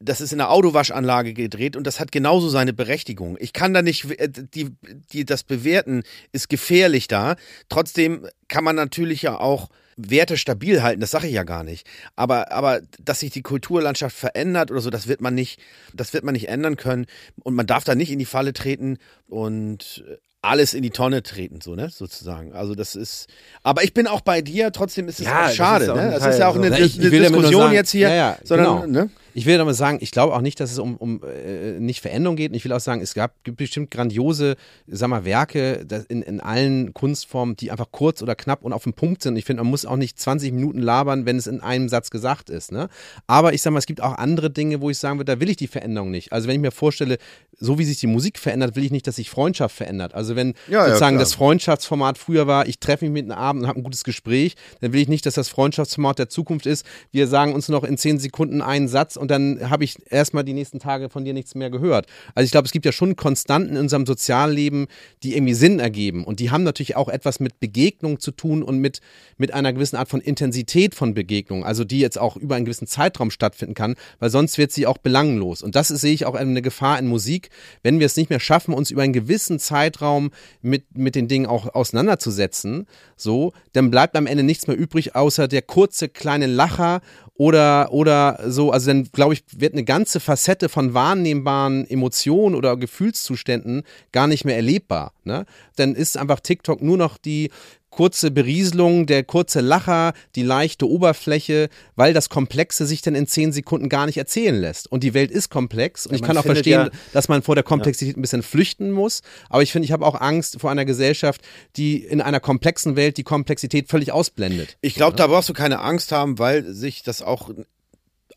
[0.00, 3.36] Das ist in einer Autowaschanlage gedreht und das hat genauso seine Berechtigung.
[3.40, 4.70] Ich kann da nicht, äh, die,
[5.12, 7.36] die, das Bewerten ist gefährlich da.
[7.68, 11.86] Trotzdem kann man natürlich ja auch Werte stabil halten, das sage ich ja gar nicht.
[12.16, 15.60] Aber, aber dass sich die Kulturlandschaft verändert oder so, das wird man nicht,
[15.94, 17.06] das wird man nicht ändern können.
[17.44, 18.98] Und man darf da nicht in die Falle treten
[19.28, 20.02] und
[20.44, 22.52] alles in die Tonne treten, so, ne, sozusagen.
[22.52, 23.28] Also das ist,
[23.62, 26.18] aber ich bin auch bei dir, trotzdem ist es Ja, das schade, auch ne?
[26.18, 26.60] Teil ist ja auch so.
[26.60, 29.02] eine, Na, Dis- ich- ich eine Diskussion sagen- jetzt hier, ja, ja, sondern, genau.
[29.04, 29.10] ne?
[29.34, 32.36] Ich will damit sagen, ich glaube auch nicht, dass es um, um äh, nicht Veränderung
[32.36, 32.50] geht.
[32.50, 36.40] Und ich will auch sagen, es gab gibt bestimmt grandiose, sag mal, Werke in, in
[36.40, 39.36] allen Kunstformen, die einfach kurz oder knapp und auf den Punkt sind.
[39.36, 42.50] Ich finde, man muss auch nicht 20 Minuten labern, wenn es in einem Satz gesagt
[42.50, 42.72] ist.
[42.72, 42.88] Ne?
[43.26, 45.50] Aber ich sag mal, es gibt auch andere Dinge, wo ich sagen würde, da will
[45.50, 46.32] ich die Veränderung nicht.
[46.32, 47.18] Also wenn ich mir vorstelle,
[47.58, 50.14] so wie sich die Musik verändert, will ich nicht, dass sich Freundschaft verändert.
[50.14, 51.24] Also wenn Ja, ja, sozusagen klar.
[51.24, 54.54] das Freundschaftsformat früher war, ich treffe mich mit einem Abend und habe ein gutes Gespräch,
[54.80, 56.84] dann will ich nicht, dass das Freundschaftsformat der Zukunft ist.
[57.10, 60.52] Wir sagen uns noch in zehn Sekunden einen Satz und dann habe ich erstmal die
[60.52, 62.06] nächsten Tage von dir nichts mehr gehört.
[62.34, 64.88] Also ich glaube, es gibt ja schon Konstanten in unserem Sozialleben,
[65.22, 66.24] die irgendwie Sinn ergeben.
[66.24, 69.00] Und die haben natürlich auch etwas mit Begegnung zu tun und mit,
[69.36, 72.88] mit einer gewissen Art von Intensität von Begegnung, also die jetzt auch über einen gewissen
[72.88, 75.62] Zeitraum stattfinden kann, weil sonst wird sie auch belanglos.
[75.62, 77.50] Und das ist, sehe ich auch eine Gefahr in Musik,
[77.84, 80.32] wenn wir es nicht mehr schaffen, uns über einen gewissen Zeitraum
[80.62, 85.46] mit, mit den Dingen auch auseinanderzusetzen, so, dann bleibt am Ende nichts mehr übrig, außer
[85.46, 87.02] der kurze kleine Lacher
[87.34, 88.70] oder, oder so.
[88.70, 94.44] Also dann, glaube ich, wird eine ganze Facette von wahrnehmbaren Emotionen oder Gefühlszuständen gar nicht
[94.44, 95.12] mehr erlebbar.
[95.24, 95.46] Ne?
[95.76, 97.50] Dann ist einfach TikTok nur noch die
[97.92, 103.52] kurze Berieselung, der kurze Lacher, die leichte Oberfläche, weil das Komplexe sich dann in zehn
[103.52, 104.90] Sekunden gar nicht erzählen lässt.
[104.90, 106.06] Und die Welt ist komplex.
[106.06, 108.90] Und Ja, ich kann auch verstehen, ja- dass man vor der Komplexität ein bisschen flüchten
[108.90, 109.20] muss.
[109.50, 111.42] Aber ich finde, ich habe auch Angst vor einer Gesellschaft,
[111.76, 114.76] die in einer komplexen Welt die Komplexität völlig ausblendet.
[114.80, 117.50] Ich glaube, da brauchst du keine Angst haben, weil sich das auch,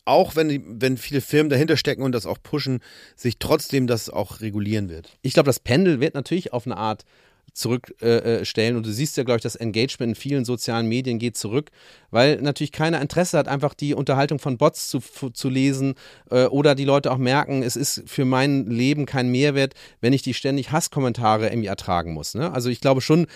[0.04, 2.80] auch wenn, die, wenn viele Firmen dahinter stecken und das auch pushen,
[3.16, 5.16] sich trotzdem das auch regulieren wird.
[5.22, 7.04] Ich glaube, das Pendel wird natürlich auf eine Art
[7.56, 8.24] zurückstellen.
[8.24, 8.76] Äh, stellen.
[8.76, 11.70] und du siehst ja, glaube ich, das Engagement in vielen sozialen Medien geht zurück,
[12.10, 15.94] weil natürlich keiner Interesse hat, einfach die Unterhaltung von Bots zu, zu lesen
[16.30, 20.22] äh, oder die Leute auch merken, es ist für mein Leben kein Mehrwert, wenn ich
[20.22, 22.34] die ständig Hasskommentare irgendwie ertragen muss.
[22.34, 22.52] Ne?
[22.52, 23.26] Also ich glaube schon,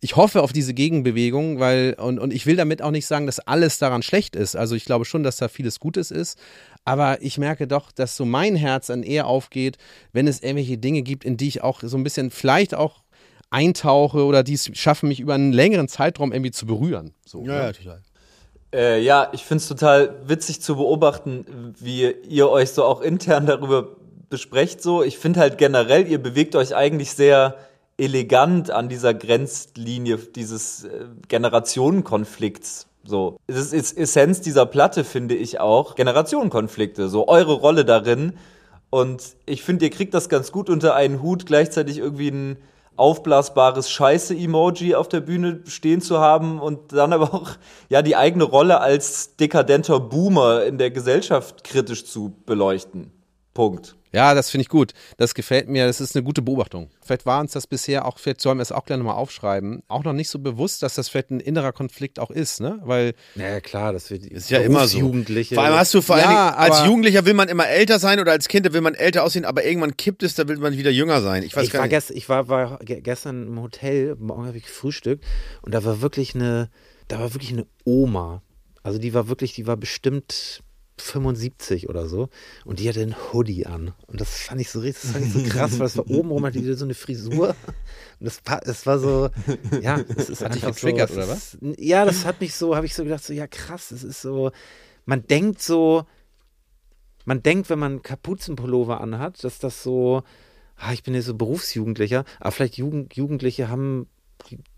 [0.00, 3.40] ich hoffe auf diese Gegenbewegung, weil, und, und ich will damit auch nicht sagen, dass
[3.40, 4.56] alles daran schlecht ist.
[4.56, 6.38] Also ich glaube schon, dass da vieles Gutes ist.
[6.84, 9.76] Aber ich merke doch, dass so mein Herz dann eher aufgeht,
[10.12, 13.02] wenn es irgendwelche Dinge gibt, in die ich auch so ein bisschen vielleicht auch
[13.50, 17.14] eintauche oder die es schaffen, mich über einen längeren Zeitraum irgendwie zu berühren.
[17.24, 17.54] So, Ja, ne?
[17.54, 18.02] ja, total.
[18.74, 23.46] Äh, ja, ich finde es total witzig zu beobachten, wie ihr euch so auch intern
[23.46, 23.88] darüber
[24.28, 24.82] besprecht.
[24.82, 27.56] So, ich finde halt generell, ihr bewegt euch eigentlich sehr
[27.96, 32.88] elegant an dieser Grenzlinie dieses äh, Generationenkonflikts.
[33.04, 35.94] So, es ist Essenz dieser Platte, finde ich auch.
[35.94, 38.34] Generationenkonflikte, so eure Rolle darin.
[38.90, 42.56] Und ich finde, ihr kriegt das ganz gut unter einen Hut, gleichzeitig irgendwie ein
[42.96, 47.50] aufblasbares Scheiße-Emoji auf der Bühne stehen zu haben und dann aber auch
[47.88, 53.12] ja die eigene Rolle als dekadenter Boomer in der Gesellschaft kritisch zu beleuchten.
[53.54, 53.96] Punkt.
[54.16, 54.92] Ja, das finde ich gut.
[55.18, 55.86] Das gefällt mir.
[55.86, 56.88] Das ist eine gute Beobachtung.
[57.04, 60.04] Vielleicht war uns das bisher auch, vielleicht sollen wir es auch gleich nochmal aufschreiben, auch
[60.04, 62.80] noch nicht so bewusst, dass das vielleicht ein innerer Konflikt auch ist, ne?
[62.82, 64.98] Weil Ja, klar, das wird Ist ja immer so.
[64.98, 65.54] Jugendliche.
[65.54, 68.18] Vor allem hast du vor Ja, allen Dingen, als Jugendlicher will man immer älter sein
[68.18, 70.76] oder als Kind da will man älter aussehen, aber irgendwann kippt es, da will man
[70.78, 71.42] wieder jünger sein.
[71.42, 71.94] Ich weiß ich gar war, nicht.
[71.94, 75.22] gest, ich war, war ge- gestern im Hotel, morgen habe ich gefrühstückt
[75.62, 76.70] und da war wirklich eine,
[77.08, 78.42] da war wirklich eine Oma.
[78.82, 80.62] Also die war wirklich, die war bestimmt
[80.98, 82.28] 75 oder so.
[82.64, 83.92] Und die hatte einen Hoodie an.
[84.06, 86.44] Und das fand ich so richtig, fand ich so krass, weil das war oben rum
[86.44, 87.50] hatte die so eine Frisur.
[88.20, 89.30] Und das, das war so,
[89.80, 92.74] ja, das ist Hat dich einfach getriggert, so, oder Ist, ja, das hat mich so,
[92.74, 94.52] habe ich so gedacht, so ja krass, das ist so,
[95.04, 96.06] man denkt so,
[97.26, 100.22] man denkt, wenn man Kapuzenpullover anhat, dass das so,
[100.76, 104.06] ah, ich bin jetzt so Berufsjugendlicher, aber vielleicht Jugend, Jugendliche haben,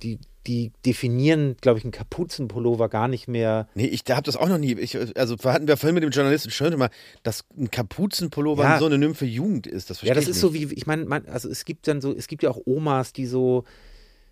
[0.03, 3.69] die, die, definieren, glaube ich, einen Kapuzenpullover gar nicht mehr.
[3.75, 4.73] Nee, ich habe das auch noch nie.
[4.75, 6.91] Ich, also hatten wir vorhin mit dem Journalisten schon mal,
[7.23, 8.75] dass ein Kapuzenpullover Ja.
[8.75, 9.91] ein Synonym für Jugend ist.
[9.91, 10.41] Das Ja, das ist nicht.
[10.41, 13.27] so wie, ich meine, also es gibt dann so, es gibt ja auch Omas, die
[13.27, 13.65] so.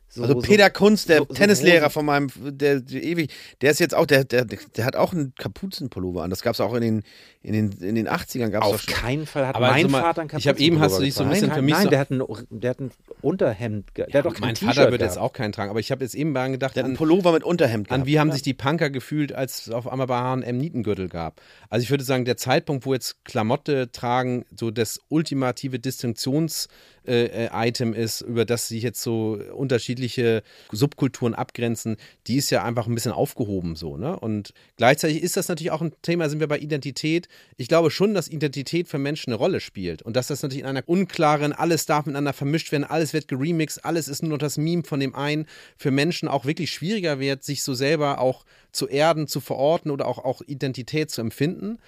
[0.09, 3.73] so Also so- Peter Kunz, der so- so Tennislehrer von meinem, der, der ewig, der
[3.73, 6.31] ist jetzt auch, der, der, der hat auch einen Kapuzenpullover an.
[6.31, 7.03] Das gab es auch in den,
[7.47, 8.95] in den, in den 80ern gab's Auf doch schon.
[8.95, 11.15] keinen Fall hat Aber mein also mal, Vater einen ich hab eben, hast du dich
[11.15, 11.61] so ein bisschen getragen.
[11.61, 12.91] für mich Nein, so- der hat ein, der hat ein
[13.23, 15.91] Unterhemd, der hat doch kein mein T-Shirt Vater wird jetzt auch keinen tragen, aber ich
[15.91, 18.07] habe jetzt eben daran gedacht, Der hat an, einen Pullover mit Unterhemd an gehabt.
[18.09, 21.41] wie haben sich die Punker gefühlt, als es auf einmal bei H&M Nietengürtel gab.
[21.71, 26.69] Also ich würde sagen, der Zeitpunkt, wo jetzt Klamotte tragen so das ultimative Distinktions
[27.07, 32.65] äh, äh, Item ist, über das sich jetzt so unterschiedliche Subkulturen abgrenzen, die ist ja
[32.65, 34.19] einfach ein bisschen aufgehoben so, ne?
[34.19, 37.29] Und gleichzeitig ist das natürlich auch ein Thema, sind wir bei Identität.
[37.57, 40.69] Ich glaube schon, dass Identität für Menschen eine Rolle spielt und dass das natürlich in
[40.69, 44.59] einer unklaren, alles darf miteinander vermischt werden, alles wird geremixed, alles ist nur noch das
[44.59, 45.47] Meme von dem einen,
[45.77, 50.07] für Menschen auch wirklich schwieriger wird, sich so selber auch zu erden, zu verorten oder
[50.07, 51.79] auch, auch Identität zu empfinden.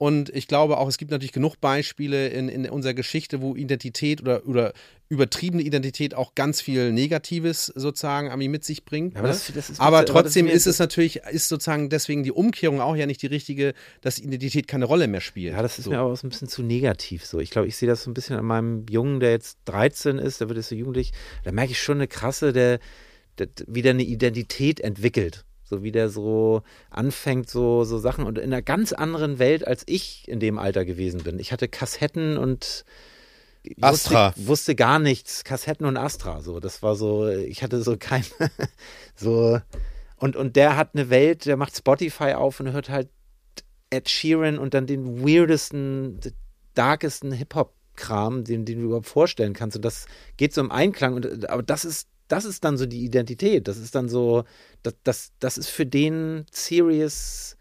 [0.00, 4.20] Und ich glaube auch, es gibt natürlich genug Beispiele in, in unserer Geschichte, wo Identität
[4.20, 4.72] oder, oder
[5.08, 9.16] übertriebene Identität auch ganz viel Negatives sozusagen irgendwie mit sich bringt.
[9.16, 9.32] Aber ne?
[9.32, 12.80] das- das ist- aber aber trotzdem mir- ist es natürlich, ist sozusagen deswegen die Umkehrung
[12.80, 15.54] auch ja nicht die richtige, dass Identität keine Rolle mehr spielt.
[15.54, 15.90] Ja, das ist so.
[15.90, 17.40] mir aber auch so ein bisschen zu negativ so.
[17.40, 20.40] Ich glaube, ich sehe das so ein bisschen an meinem Jungen, der jetzt 13 ist,
[20.40, 22.78] der wird jetzt so jugendlich, da merke ich schon eine krasse, der,
[23.38, 25.44] der wie der eine Identität entwickelt.
[25.68, 29.82] So wie der so anfängt, so, so Sachen und in einer ganz anderen Welt, als
[29.86, 31.38] ich in dem Alter gewesen bin.
[31.38, 32.84] Ich hatte Kassetten und
[33.80, 34.28] Astra.
[34.28, 35.44] Wusste, wusste gar nichts.
[35.44, 36.40] Kassetten und Astra.
[36.40, 38.24] So, das war so, ich hatte so kein,
[39.14, 39.60] so,
[40.16, 43.08] und, und der hat eine Welt, der macht Spotify auf und hört halt
[43.90, 46.20] Ed Sheeran und dann den weirdesten,
[46.74, 49.76] darkesten Hip-Hop-Kram, den, den du überhaupt vorstellen kannst.
[49.76, 51.14] Und das geht so im Einklang.
[51.14, 53.68] Und, aber das ist, das ist dann so die Identität.
[53.68, 54.44] Das ist dann so,
[54.82, 57.57] das, das, das ist für den serious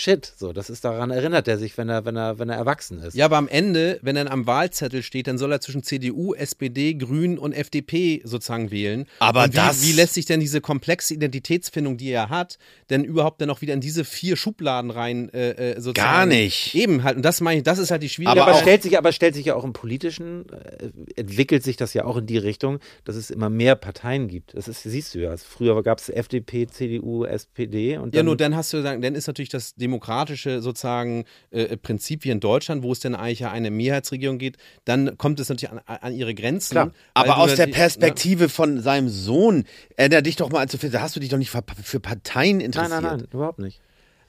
[0.00, 0.32] Shit.
[0.36, 3.16] So, das ist daran erinnert er sich, wenn er, wenn er, wenn er erwachsen ist.
[3.16, 6.94] Ja, aber am Ende, wenn er am Wahlzettel steht, dann soll er zwischen CDU, SPD,
[6.94, 9.06] Grünen und FDP sozusagen wählen.
[9.18, 12.58] Aber und wie, das- wie lässt sich denn diese komplexe Identitätsfindung, die er hat,
[12.90, 15.94] denn überhaupt dann auch wieder in diese vier Schubladen rein äh, äh, sozusagen?
[15.94, 16.76] Gar nicht.
[16.76, 17.16] Eben halt.
[17.16, 18.40] Und das meine ich, das ist halt die Schwierigkeit.
[18.46, 21.92] aber, auch- stellt sich, aber stellt sich ja auch im Politischen, äh, entwickelt sich das
[21.94, 24.54] ja auch in die Richtung, dass es immer mehr Parteien gibt.
[24.54, 25.36] Das ist, siehst du ja.
[25.36, 29.16] Früher gab es FDP, CDU, SPD und Ja, dann, nur dann hast du sagen, dann
[29.16, 33.50] ist natürlich das demokratische sozusagen äh, Prinzip wie in Deutschland, wo es dann eigentlich ja
[33.50, 36.72] eine Mehrheitsregierung geht, dann kommt es natürlich an, an ihre Grenzen.
[36.72, 36.90] Klar.
[37.14, 39.64] Aber aus der Perspektive von seinem Sohn,
[39.96, 42.00] erinnere dich doch mal an zu viel, da hast du dich doch nicht für, für
[42.00, 43.02] Parteien Nein, interessiert.
[43.02, 43.80] nein, nein, überhaupt nicht.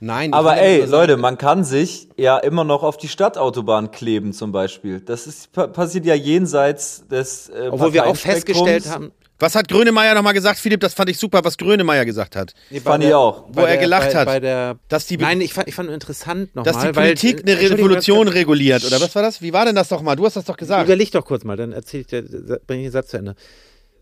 [0.01, 4.53] Nein, Aber ey, Leute, man kann sich ja immer noch auf die Stadtautobahn kleben zum
[4.53, 5.01] Beispiel.
[5.01, 9.69] Das ist, pa passiert ja jenseits des äh, Obwohl wir auch festgestellt haben, Was hat
[9.69, 10.81] Grönemeyer nochmal gesagt, Philipp?
[10.81, 12.53] Das fand ich super, was Grönemeyer gesagt hat.
[12.69, 13.45] Nee, Fand ich auch.
[13.49, 14.25] Wo er gelacht bei, hat.
[14.25, 16.73] Bei der, Dass die, nein, ich fand, ich fand interessant nochmal.
[16.73, 19.41] dass die weil, Politik eine Entschuldigung, Revolution reguliert, oder was war das?
[19.41, 20.15] Wie war denn das doch mal?
[20.15, 20.85] Du hast das doch gesagt.
[20.85, 22.21] Überleg doch kurz mal, dann erzähl ich dir,
[22.67, 23.35] bring ich den Satz zu Ende.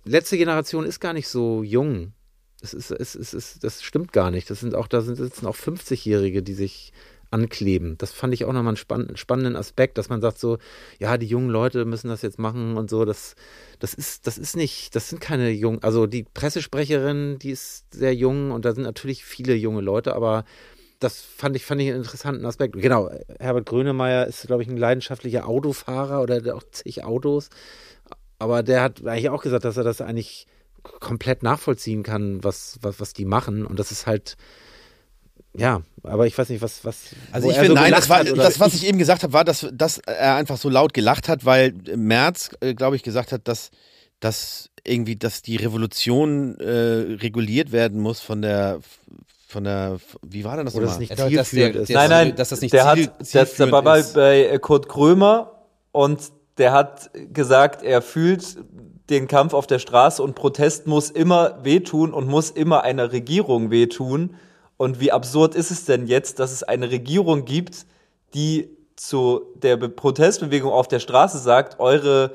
[0.05, 2.13] Letzte Generation ist gar nicht so jung.
[2.61, 4.49] Es ist, es ist, es ist, das stimmt gar nicht.
[4.49, 6.91] Das sind auch, da sind, sitzen auch 50-Jährige, die sich
[7.31, 7.97] ankleben.
[7.97, 10.57] Das fand ich auch nochmal einen spann spannenden Aspekt, dass man sagt so,
[10.99, 13.05] ja, die jungen Leute müssen das jetzt machen und so.
[13.05, 13.35] Das,
[13.79, 18.15] das ist, das ist nicht, das sind keine jungen, also die Pressesprecherin, die ist sehr
[18.15, 20.45] jung und da sind natürlich viele junge Leute, aber
[20.99, 22.75] das fand ich, fand ich einen interessanten Aspekt.
[22.75, 23.09] Genau,
[23.39, 27.49] Herbert Grönemeyer ist, glaube ich, ein leidenschaftlicher Autofahrer oder der auch zig Autos.
[28.39, 30.47] Aber der hat eigentlich auch gesagt, dass er das eigentlich
[30.99, 33.65] komplett nachvollziehen kann, was, was, was die machen.
[33.65, 34.37] Und das ist halt,
[35.55, 36.97] ja, aber ich weiß nicht, was, was.
[37.31, 39.67] Also ich finde, so Nein, das, war, das, was ich eben gesagt habe, war, dass,
[39.73, 43.71] dass er einfach so laut gelacht hat, weil Merz, äh, glaube ich, gesagt hat, dass,
[44.19, 48.79] dass irgendwie, dass die Revolution äh, reguliert werden muss von der,
[49.47, 50.99] von der, wie war denn das Oder das nochmal?
[51.01, 51.89] nicht doch, dass zielführend der- ist.
[51.89, 54.13] der- Nein, nein, dass das nicht der ziel- hat, das, zielführend war bei, ist.
[54.13, 56.19] bei Kurt Krömer und
[56.57, 58.57] der hat gesagt, er fühlt
[59.09, 63.71] den Kampf auf der Straße und Protest muss immer wehtun und muss immer einer Regierung
[63.71, 64.35] wehtun.
[64.77, 67.85] Und wie absurd ist es denn jetzt, dass es eine Regierung gibt,
[68.33, 72.33] die zu der Be Protestbewegung auf der Straße sagt, eure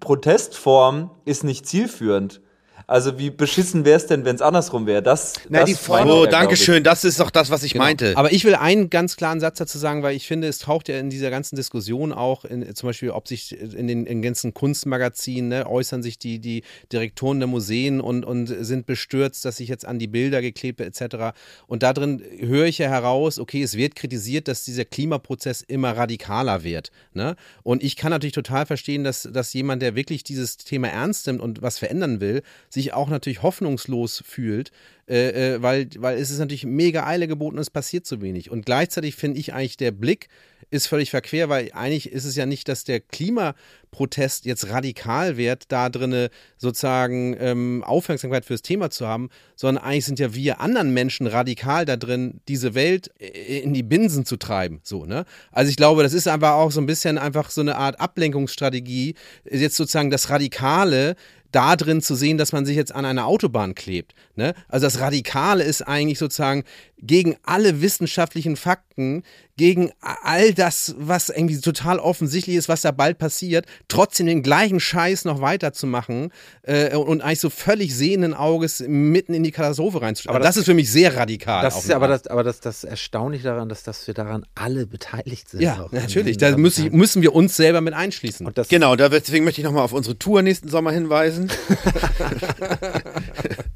[0.00, 2.40] Protestform ist nicht zielführend.
[2.88, 5.02] Also wie beschissen wäre es denn, wenn es andersrum wäre?
[5.02, 6.62] Das, Na, das die Form- Oh, danke ich.
[6.62, 7.84] schön, das ist doch das, was ich Genau.
[7.84, 8.16] meinte.
[8.16, 10.96] Aber ich will einen ganz klaren Satz dazu sagen, weil ich finde, es taucht ja
[10.98, 15.48] in dieser ganzen Diskussion auch, in, zum Beispiel, ob sich in den, in ganzen Kunstmagazinen
[15.48, 19.84] ne, äußern sich die, die Direktoren der Museen und, und sind bestürzt, dass sich jetzt
[19.84, 21.36] an die Bilder geklebt wird, etc.
[21.66, 25.96] Und da drin höre ich ja heraus, okay, es wird kritisiert, dass dieser Klimaprozess immer
[25.96, 26.92] radikaler wird.
[27.14, 27.34] Ne?
[27.64, 31.40] Und ich kann natürlich total verstehen, dass, dass jemand, der wirklich dieses Thema ernst nimmt
[31.40, 32.42] und was verändern will,
[32.76, 34.70] sich auch natürlich hoffnungslos fühlt,
[35.08, 38.50] äh, äh, weil, weil es ist natürlich mega Eile geboten und es passiert zu wenig.
[38.50, 40.28] Und gleichzeitig finde ich eigentlich, der Blick
[40.70, 45.70] ist völlig verquer, weil eigentlich ist es ja nicht, dass der Klimaprotest jetzt radikal wird,
[45.70, 50.92] da drinne sozusagen ähm, Aufmerksamkeit fürs Thema zu haben, sondern eigentlich sind ja wir anderen
[50.92, 54.80] Menschen radikal da drin, diese Welt äh, in die Binsen zu treiben.
[54.82, 55.24] So, ne?
[55.52, 59.14] Also ich glaube, das ist einfach auch so ein bisschen einfach so eine Art Ablenkungsstrategie,
[59.48, 61.14] jetzt sozusagen das Radikale
[61.56, 64.14] da drin zu sehen, dass man sich jetzt an einer Autobahn klebt.
[64.34, 64.52] Ne?
[64.68, 66.64] Also das Radikale ist eigentlich sozusagen
[66.98, 69.22] gegen alle wissenschaftlichen Fakten,
[69.58, 74.80] gegen all das, was irgendwie total offensichtlich ist, was da bald passiert, trotzdem den gleichen
[74.80, 76.30] Scheiß noch weiterzumachen
[76.62, 80.34] äh, und eigentlich so völlig sehenden Auges mitten in die Katastrophe reinzuschauen.
[80.36, 81.62] Aber das, das- ist für mich sehr radikal.
[81.62, 85.50] Das ist aber das, aber das, das Erstaunliche daran, dass, dass wir daran alle beteiligt
[85.50, 85.60] sind.
[85.60, 86.36] Ja, natürlich.
[86.38, 88.46] Da müssen, müssen wir uns selber mit einschließen.
[88.46, 91.50] Und das, Genau, deswegen möchte ich nochmal auf unsere Tour nächsten Sommer hinweisen.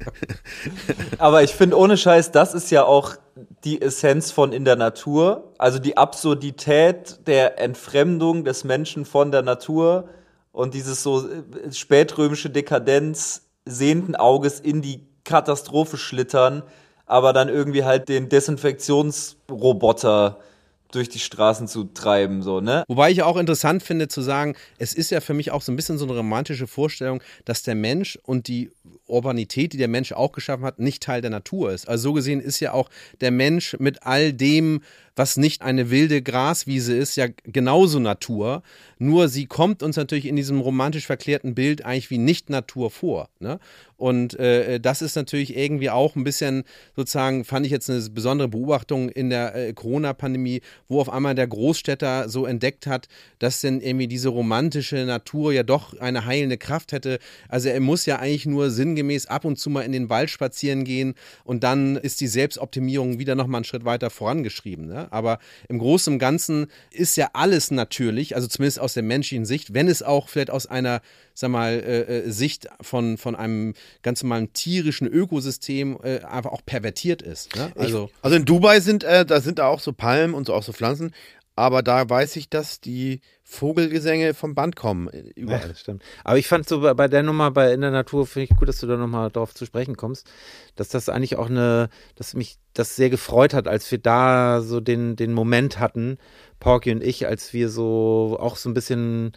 [1.17, 3.15] Aber ich finde, ohne Scheiß, das ist ja auch
[3.63, 5.53] die Essenz von in der Natur.
[5.57, 10.09] Also die Absurdität der Entfremdung des Menschen von der Natur
[10.51, 16.63] und dieses so äh, spätrömische Dekadenz sehenden Auges in die Katastrophe schlittern,
[17.05, 20.39] aber dann irgendwie halt den Desinfektionsroboter
[20.91, 22.83] durch die Straßen zu treiben, so, ne?
[22.87, 25.77] Wobei ich auch interessant finde zu sagen, es ist ja für mich auch so ein
[25.77, 28.71] bisschen so eine romantische Vorstellung, dass der Mensch und die
[29.11, 31.87] Urbanität, die der Mensch auch geschaffen hat, nicht Teil der Natur ist.
[31.87, 34.81] Also so gesehen ist ja auch der Mensch mit all dem,
[35.15, 38.63] was nicht eine wilde Graswiese ist, ja genauso Natur.
[38.97, 43.29] Nur sie kommt uns natürlich in diesem romantisch verklärten Bild eigentlich wie nicht Natur vor.
[43.39, 43.59] Ne?
[43.97, 46.63] Und äh, das ist natürlich irgendwie auch ein bisschen
[46.95, 51.45] sozusagen, fand ich jetzt eine besondere Beobachtung in der äh, Corona-Pandemie, wo auf einmal der
[51.45, 56.93] Großstädter so entdeckt hat, dass denn irgendwie diese romantische Natur ja doch eine heilende Kraft
[56.93, 57.19] hätte.
[57.47, 60.83] Also er muss ja eigentlich nur sinngemäß ab und zu mal in den Wald spazieren
[60.83, 64.87] gehen und dann ist die Selbstoptimierung wieder nochmal einen Schritt weiter vorangeschrieben.
[64.87, 65.07] Ne?
[65.11, 69.73] Aber im Großen und Ganzen ist ja alles natürlich, also zumindest aus der menschlichen Sicht,
[69.73, 71.01] wenn es auch vielleicht aus einer,
[71.33, 76.65] sag mal, äh, äh, Sicht von, von einem ganz normalen tierischen Ökosystem äh, einfach auch
[76.65, 77.55] pervertiert ist.
[77.55, 77.71] Ne?
[77.75, 80.53] Also Ich, also in Dubai sind, äh, da sind da auch so Palmen und so
[80.53, 81.13] auch so Pflanzen,
[81.61, 85.07] aber da weiß ich, dass die Vogelgesänge vom Band kommen.
[85.09, 86.03] äh, Ja, das stimmt.
[86.23, 88.79] Aber ich fand so bei, der Nummer bei In der Natur, finde ich gut, dass
[88.79, 90.27] du da nochmal drauf zu sprechen kommst,
[90.75, 94.79] dass das eigentlich auch eine, dass mich das sehr gefreut hat, als wir da so
[94.79, 96.17] den, den Moment hatten,
[96.59, 99.33] Porky und ich, als wir so auch so ein bisschen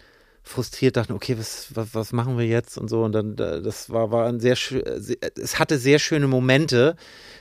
[0.47, 3.03] frustriert dachten, okay, was, was, was machen wir jetzt und so.
[3.03, 6.97] Und dann, da- das war, war ein sehr es hatte sehr schöne Momente,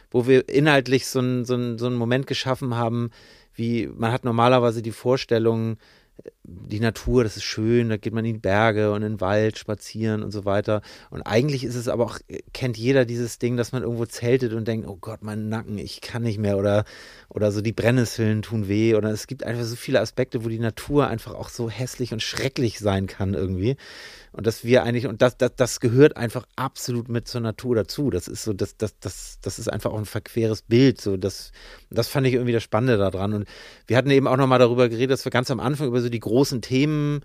[0.09, 3.11] wo wir inhaltlich so einen so einen- so einen Moment geschaffen haben,
[3.55, 5.77] wie man hat normalerweise die Vorstellung,
[6.43, 9.57] die Natur, das ist schön, da geht man in die Berge und in den Wald
[9.57, 10.81] spazieren und so weiter.
[11.09, 12.19] Und eigentlich ist es aber auch,
[12.53, 16.01] kennt jeder dieses Ding, dass man irgendwo zeltet und denkt, oh Gott, mein Nacken, ich
[16.01, 16.85] kann nicht mehr oder,
[17.29, 20.59] oder so die Brennnesseln tun weh oder es gibt einfach so viele Aspekte, wo die
[20.59, 23.75] Natur einfach auch so hässlich und schrecklich sein kann irgendwie.
[24.33, 28.09] Und dass wir eigentlich, und das, das, das gehört einfach absolut mit zur Natur dazu.
[28.09, 30.99] Das ist so, das, das, das, das ist einfach auch ein verqueres Bild.
[30.99, 31.51] So, das,
[31.91, 33.33] das fand ich irgendwie das Spannende daran.
[33.33, 33.47] Und
[33.85, 36.19] wir hatten eben auch nochmal darüber geredet, dass wir ganz am Anfang über so die
[36.19, 37.21] großen Themen,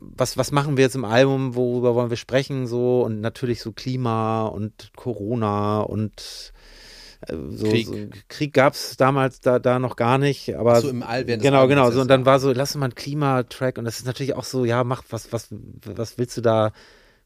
[0.00, 3.72] was, was machen wir jetzt im Album, worüber wollen wir sprechen, so, und natürlich so
[3.72, 6.52] Klima und Corona und
[7.26, 7.86] so, Krieg.
[7.86, 7.96] so
[8.28, 11.66] Krieg gab es damals da, da noch gar nicht, aber So im All während genau,
[11.66, 11.90] genau.
[11.90, 14.64] So und dann war so, lass mal einen Klimatrack und das ist natürlich auch so,
[14.64, 15.48] ja, mach was, was,
[15.84, 16.72] was willst du da?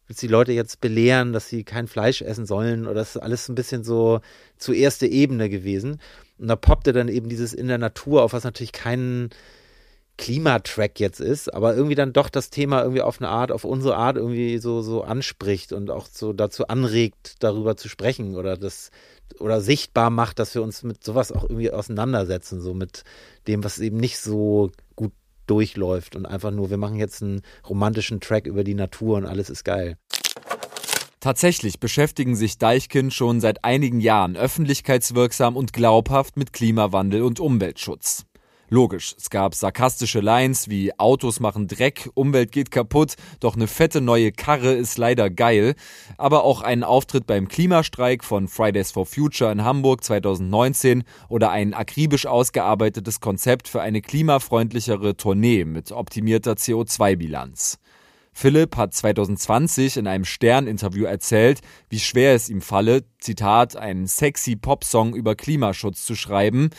[0.06, 2.86] Willst du die Leute jetzt belehren, dass sie kein Fleisch essen sollen?
[2.86, 4.20] Oder das ist alles ein bisschen so
[4.56, 6.00] zu erste Ebene gewesen.
[6.38, 9.30] Und da poppte dann eben dieses in der Natur auf, was natürlich kein
[10.18, 13.96] Klimatrack jetzt ist, aber irgendwie dann doch das Thema irgendwie auf eine Art, auf unsere
[13.96, 18.90] Art irgendwie so, so anspricht und auch so dazu anregt, darüber zu sprechen oder das
[19.40, 23.04] oder sichtbar macht, dass wir uns mit sowas auch irgendwie auseinandersetzen, so mit
[23.46, 25.12] dem, was eben nicht so gut
[25.46, 29.50] durchläuft und einfach nur, wir machen jetzt einen romantischen Track über die Natur und alles
[29.50, 29.96] ist geil.
[31.20, 38.24] Tatsächlich beschäftigen sich Deichkind schon seit einigen Jahren öffentlichkeitswirksam und glaubhaft mit Klimawandel und Umweltschutz.
[38.72, 44.00] Logisch, es gab sarkastische Lines wie Autos machen Dreck, Umwelt geht kaputt, doch eine fette
[44.00, 45.74] neue Karre ist leider geil.
[46.16, 51.74] Aber auch einen Auftritt beim Klimastreik von Fridays for Future in Hamburg 2019 oder ein
[51.74, 57.78] akribisch ausgearbeitetes Konzept für eine klimafreundlichere Tournee mit optimierter CO2-Bilanz.
[58.32, 61.60] Philipp hat 2020 in einem Stern-Interview erzählt,
[61.90, 66.70] wie schwer es ihm falle, Zitat, einen sexy Popsong über Klimaschutz zu schreiben.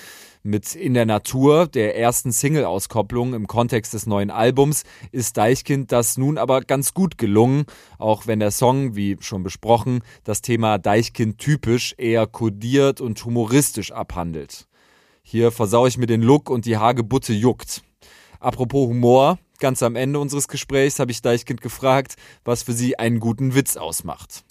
[0.45, 4.83] Mit In der Natur, der ersten Single-Auskopplung im Kontext des neuen Albums,
[5.13, 7.63] ist Deichkind das nun aber ganz gut gelungen,
[7.97, 13.93] auch wenn der Song, wie schon besprochen, das Thema Deichkind typisch eher kodiert und humoristisch
[13.93, 14.67] abhandelt.
[15.21, 17.81] Hier versau ich mir den Look und die Hagebutte juckt.
[18.41, 23.21] Apropos Humor, ganz am Ende unseres Gesprächs habe ich Deichkind gefragt, was für sie einen
[23.21, 24.43] guten Witz ausmacht.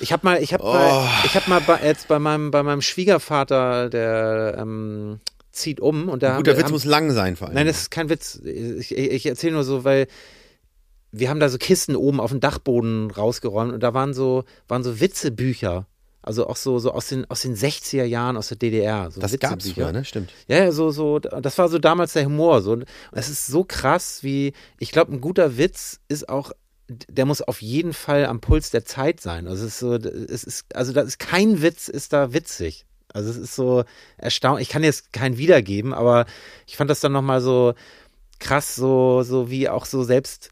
[0.00, 2.82] Ich habe mal, ich habe mal, ich habe mal bei, jetzt bei meinem, bei meinem
[2.82, 5.20] Schwiegervater, der ähm,
[5.52, 7.56] zieht um und da haben Guter wir, Witz haben, muss lang sein vor allem.
[7.56, 8.40] Nein, das ist kein Witz.
[8.44, 10.06] Ich, ich, erzähle nur so, weil
[11.10, 14.82] wir haben da so Kisten oben auf dem Dachboden rausgeräumt und da waren so, waren
[14.82, 15.86] so Witzebücher.
[16.20, 19.10] Also auch so, so aus den, aus den 60er Jahren aus der DDR.
[19.10, 19.86] So das gab's Witzebücher.
[19.86, 20.04] früher, ne?
[20.04, 20.30] Stimmt.
[20.46, 22.60] Ja, ja, so, so, das war so damals der Humor.
[22.60, 22.72] So.
[22.72, 26.52] Und es ist so krass, wie, ich glaube, ein guter Witz ist auch,
[26.88, 29.46] der muss auf jeden Fall am Puls der Zeit sein.
[29.46, 32.86] Also es ist so, es ist, also da ist kein Witz, ist da witzig.
[33.12, 33.84] Also es ist so
[34.16, 34.68] erstaunlich.
[34.68, 36.26] Ich kann jetzt keinen wiedergeben, aber
[36.66, 37.74] ich fand das dann nochmal so
[38.38, 40.50] krass, so, so wie auch so selbst,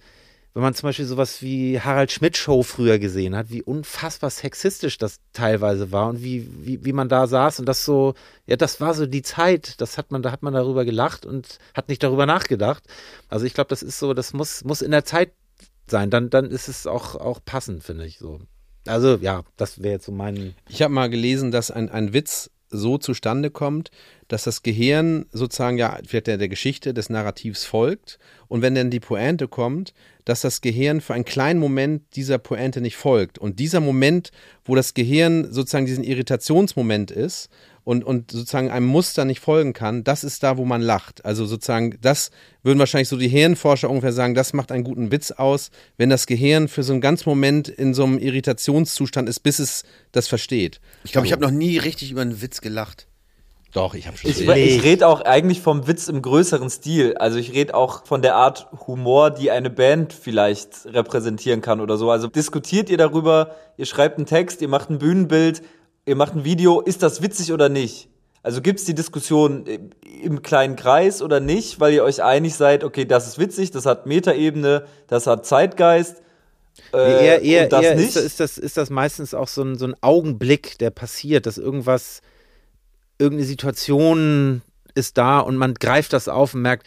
[0.54, 4.96] wenn man zum Beispiel sowas wie Harald Schmidt Show früher gesehen hat, wie unfassbar sexistisch
[4.96, 8.14] das teilweise war und wie, wie, wie man da saß und das so,
[8.46, 11.58] ja, das war so die Zeit, das hat man, da hat man darüber gelacht und
[11.74, 12.84] hat nicht darüber nachgedacht.
[13.28, 15.32] Also ich glaube, das ist so, das muss, muss in der Zeit
[15.90, 18.40] sein, dann, dann ist es auch, auch passend, finde ich so.
[18.86, 20.54] Also ja, das wäre jetzt so mein.
[20.68, 23.90] Ich habe mal gelesen, dass ein, ein Witz so zustande kommt,
[24.28, 28.18] dass das Gehirn sozusagen ja vielleicht der, der Geschichte des Narrativs folgt
[28.48, 32.80] und wenn dann die Pointe kommt, dass das Gehirn für einen kleinen Moment dieser Pointe
[32.80, 34.30] nicht folgt und dieser Moment,
[34.64, 37.48] wo das Gehirn sozusagen diesen Irritationsmoment ist
[37.86, 41.24] und, und sozusagen einem Muster nicht folgen kann, das ist da, wo man lacht.
[41.24, 42.32] Also sozusagen, das
[42.64, 46.26] würden wahrscheinlich so die Hirnforscher ungefähr sagen, das macht einen guten Witz aus, wenn das
[46.26, 50.80] Gehirn für so einen ganzen Moment in so einem Irritationszustand ist, bis es das versteht.
[51.04, 53.06] Ich glaube, ich habe noch nie richtig über einen Witz gelacht.
[53.72, 54.32] Doch, ich habe schon.
[54.32, 57.14] Ich, ich rede auch eigentlich vom Witz im größeren Stil.
[57.18, 61.98] Also ich rede auch von der Art Humor, die eine Band vielleicht repräsentieren kann oder
[61.98, 62.10] so.
[62.10, 65.62] Also diskutiert ihr darüber, ihr schreibt einen Text, ihr macht ein Bühnenbild,
[66.06, 68.08] ihr macht ein Video, ist das witzig oder nicht?
[68.42, 69.64] Also gibt's die Diskussion
[70.22, 73.86] im kleinen Kreis oder nicht, weil ihr euch einig seid, okay, das ist witzig, das
[73.86, 76.22] hat Metaebene, das hat Zeitgeist.
[76.94, 78.08] Äh, eher eher, und das eher nicht?
[78.10, 81.58] Ist, ist, das, ist das meistens auch so ein, so ein Augenblick, der passiert, dass
[81.58, 82.20] irgendwas,
[83.18, 84.62] irgendeine Situation
[84.94, 86.86] ist da und man greift das auf und merkt,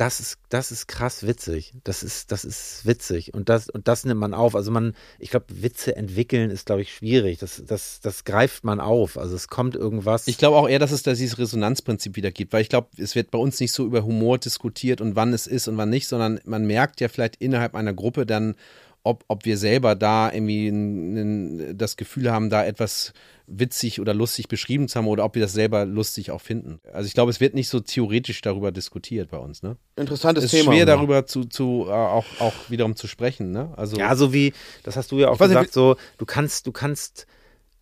[0.00, 1.74] das ist, das ist krass witzig.
[1.84, 3.34] Das ist, das ist witzig.
[3.34, 4.56] Und das, und das nimmt man auf.
[4.56, 7.38] Also man, ich glaube, Witze entwickeln ist, glaube ich, schwierig.
[7.38, 9.18] Das, das, das greift man auf.
[9.18, 10.26] Also es kommt irgendwas.
[10.26, 13.14] Ich glaube auch eher, dass es da dieses Resonanzprinzip wieder gibt, weil ich glaube, es
[13.14, 16.08] wird bei uns nicht so über Humor diskutiert und wann es ist und wann nicht,
[16.08, 18.54] sondern man merkt ja vielleicht innerhalb einer Gruppe dann,
[19.02, 23.12] ob, ob wir selber da irgendwie n, n, das Gefühl haben, da etwas
[23.46, 26.80] witzig oder lustig beschrieben zu haben oder ob wir das selber lustig auch finden.
[26.92, 29.62] Also ich glaube, es wird nicht so theoretisch darüber diskutiert bei uns.
[29.62, 29.76] Ne?
[29.96, 30.72] Interessantes Es ist Thema.
[30.72, 33.50] schwer darüber zu, zu äh, auch, auch wiederum zu sprechen.
[33.50, 33.72] Ne?
[33.76, 34.52] Also Ja, so wie,
[34.84, 37.26] das hast du ja auch weiß nicht, gesagt, so, du kannst, du kannst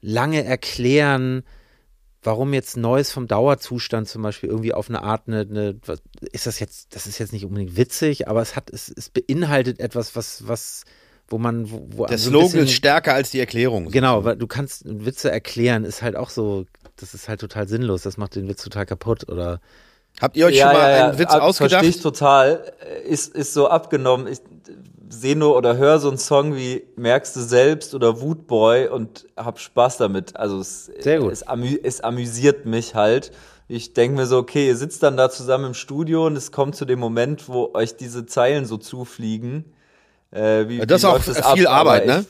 [0.01, 1.43] lange erklären,
[2.23, 6.01] warum jetzt Neues vom Dauerzustand zum Beispiel irgendwie auf eine Art eine, eine was-
[6.33, 9.81] ist das jetzt, das ist jetzt nicht unbedingt witzig, aber es hat, es, es beinhaltet
[9.81, 10.85] etwas, was, was,
[11.29, 13.91] wo man, wo, wo Der so Slogan bisschen- ist stärker als die Erklärung.
[13.91, 16.64] Genau, weil du kannst Witze erklären, ist halt auch so,
[16.97, 19.61] das ist halt total sinnlos, das macht den Witz total kaputt oder
[20.20, 21.72] Habt ihr euch schon mal einen Witz ab- ausgedacht?
[21.85, 22.72] Verstehe ich total.
[23.07, 24.26] Ist, ist so abgenommen.
[24.26, 24.39] Ich
[25.11, 29.61] sehe nur oder höre so einen Song wie Merkst du selbst oder Wutboy und hab
[29.61, 30.35] Spaß damit.
[30.37, 31.31] Also es, Sehr gut.
[31.33, 33.31] es, amü es amüsiert mich halt.
[33.68, 36.74] Ich denke mir so, okay, ihr sitzt dann da zusammen im Studio und es kommt
[36.74, 39.66] zu dem Moment, wo euch diese Zeilen so zufliegen.
[40.31, 41.81] Äh, wie, Ja, das wie ist auch viel ab?
[41.81, 42.24] Arbeit, ne?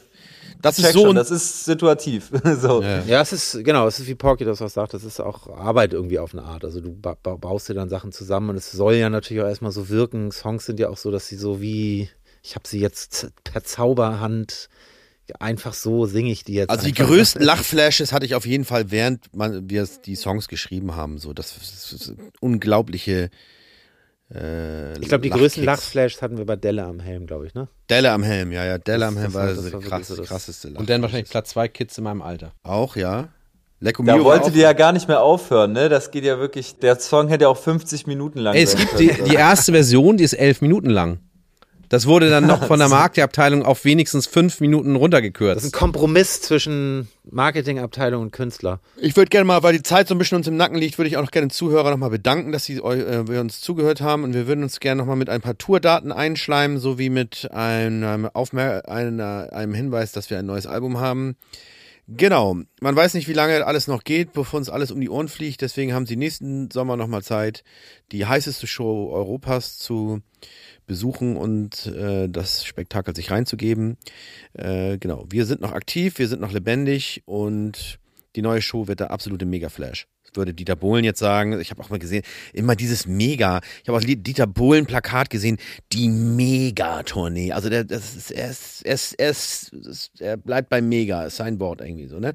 [0.61, 2.31] Das ist so schon, das ist situativ.
[2.61, 2.83] so.
[2.83, 5.93] Ja, es ist, genau, es ist wie Porky das auch sagt, das ist auch Arbeit
[5.93, 6.65] irgendwie auf eine Art.
[6.65, 9.49] Also du ba ba baust dir dann Sachen zusammen und es soll ja natürlich auch
[9.49, 10.33] erstmal so wirken.
[10.33, 12.11] Songs sind ja auch so, dass sie so wie,
[12.43, 14.69] ich habe sie jetzt per Zauberhand,
[15.39, 16.71] einfach so singe ich die jetzt.
[16.71, 20.97] Also die größten Lachflashes hatte ich auf jeden Fall, während man, wir die Songs geschrieben
[20.97, 21.19] haben.
[21.19, 23.31] So, das ist, das ist unglaubliche.
[24.35, 25.65] Äh, Ich glaube, die größten.
[25.65, 27.69] Lachflashs hatten wir bei Delle am Helm, glaube ich, ne?
[27.89, 28.77] Delle am Helm, ja, ja.
[28.79, 30.81] Delle Das- am Helm das war war- das, war krass, so krasseste Lach.
[30.81, 32.53] und dann wahrscheinlich Platz zwei Kids in meinem Alter.
[32.63, 33.29] Auch, ja.
[33.81, 35.89] Lecco Da auch- ihr ja gar nicht mehr aufhören, ne?
[35.89, 38.99] Das geht ja wirklich, der Song hätte ja auch 50 Minuten lang Ey, es gibt
[38.99, 41.21] die, die erste Version, die ist elf Minuten lang.
[41.89, 45.65] Das wurde dann noch von der Marketingabteilung auf wenigstens fünf Minuten Das ist runtergekürzt.
[45.65, 48.81] ein Kompromiss zwischen Marketingabteilung und Künstler.
[49.01, 51.09] Ich würde gerne mal, weil die Zeit so ein bisschen uns im Nacken liegt, würde
[51.09, 54.25] ich auch noch gerne den Zuhörer nochmal bedanken, dass sie äh, wir uns zugehört haben
[54.25, 58.83] und wir würden uns gerne nochmal mit ein paar Tourdaten einschleimen, sowie mit einem, Aufmer
[58.87, 61.37] einer, einem Hinweis, dass wir ein neues Album haben.
[62.11, 65.29] Genau, man weiß nicht, wie lange alles noch geht, bevor uns alles um die Ohren
[65.29, 67.65] fliegt, deswegen haben sie nächsten Sommer nochmal Zeit,
[68.13, 70.23] die heißeste Show Europas zu
[70.89, 73.97] besuchen und äh, das Spektakel sich reinzugeben.
[74.55, 78.01] Äh, genau, wir sind noch aktiv, wir sind noch lebendig und
[78.35, 80.09] die neue Show wird der absolute Mega-Flash.
[80.35, 81.59] Würde Dieter Bohlen jetzt sagen.
[81.59, 82.23] Ich habe auch mal gesehen,
[82.53, 83.61] immer dieses Mega.
[83.83, 85.57] Ich habe auch Dieter Bohlen Plakat gesehen,
[85.93, 87.53] die Mega-Tournee.
[87.53, 91.81] Also der, das ist, er, ist, er, ist, er, bleibt beim Mega, ist sein Wort
[91.81, 92.35] irgendwie so, ne?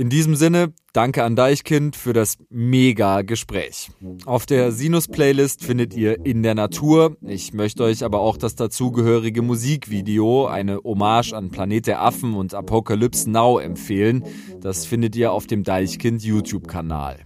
[0.00, 3.90] In diesem Sinne, danke an Deichkind für das mega Gespräch.
[4.26, 7.16] Auf der Sinus-Playlist findet ihr In der Natur.
[7.26, 12.54] Ich möchte euch aber auch das dazugehörige Musikvideo, eine Hommage an Planet der Affen und
[12.54, 14.22] Apocalypse Now empfehlen.
[14.60, 17.18] Das findet ihr auf dem Deichkind YouTube-Kanal.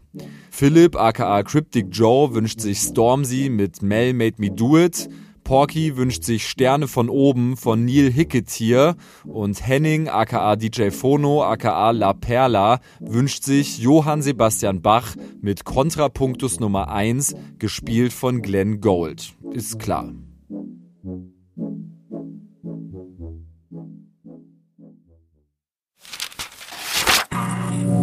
[0.51, 5.11] Philipp aka Cryptic Joe wünscht sich Stormzy mit Mel Made Me Do It.
[5.45, 11.91] Porky wünscht sich Sterne von oben von Neil Hicketier und Henning aka DJ Phono aka
[11.91, 19.35] La Perla wünscht sich Johann Sebastian Bach mit Kontrapunktus Nummer 1, gespielt von Glenn Gold.
[19.53, 20.13] Ist klar.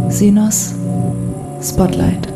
[0.09, 0.75] Sinos
[1.61, 2.27] Spotlight.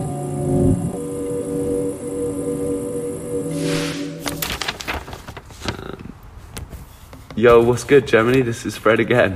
[7.35, 8.43] Yo, what's good, Germany?
[8.43, 9.33] This is Fred again.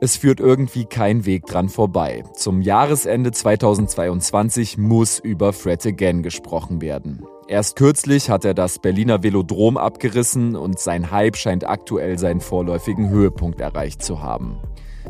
[0.00, 2.22] Es führt irgendwie kein Weg dran vorbei.
[2.34, 7.24] Zum Jahresende 2022 muss über Fred Again gesprochen werden.
[7.48, 13.10] Erst kürzlich hat er das Berliner Velodrom abgerissen und sein Hype scheint aktuell seinen vorläufigen
[13.10, 14.60] Höhepunkt erreicht zu haben.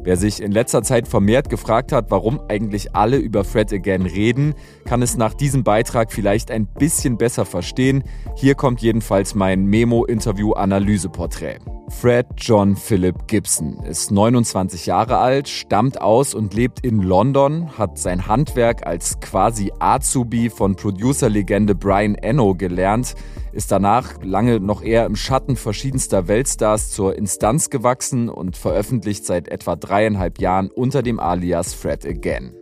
[0.04, 4.54] Wer sich in letzter Zeit vermehrt gefragt hat, warum eigentlich alle über Fred Again reden,
[4.84, 8.02] kann es nach diesem Beitrag vielleicht ein bisschen besser verstehen.
[8.34, 11.58] Hier kommt jedenfalls mein Memo-Interview-Analyseporträt.
[11.88, 17.96] Fred John Philip Gibson ist 29 Jahre alt, stammt aus und lebt in London, hat
[17.98, 23.14] sein Handwerk als quasi Azubi von Producer-Legende Brian Eno gelernt,
[23.52, 29.48] ist danach lange noch eher im Schatten verschiedenster Weltstars zur Instanz gewachsen und veröffentlicht seit
[29.48, 32.54] etwa dreieinhalb Jahren unter dem Alias Fred Again.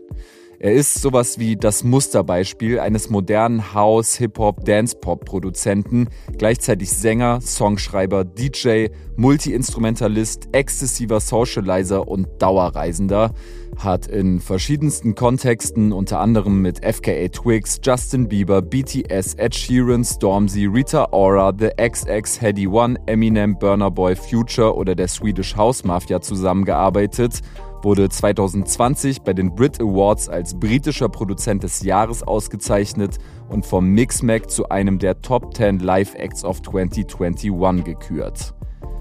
[0.62, 8.88] Er ist sowas wie das Musterbeispiel eines modernen House, Hip-Hop, Dance-Pop-Produzenten, gleichzeitig Sänger, Songschreiber, DJ,
[9.16, 13.32] Multi-Instrumentalist, exzessiver Socializer und Dauerreisender,
[13.78, 20.66] hat in verschiedensten Kontexten unter anderem mit FKA Twigs, Justin Bieber, BTS, Ed Sheeran, Stormzy,
[20.66, 26.20] Rita Ora, The XX, Heady One, Eminem, Burner Boy, Future oder der Swedish House Mafia
[26.20, 27.40] zusammengearbeitet
[27.82, 33.18] wurde 2020 bei den Brit Awards als britischer Produzent des Jahres ausgezeichnet
[33.48, 38.54] und vom Mixmag zu einem der Top 10 Live Acts of 2021 gekürt.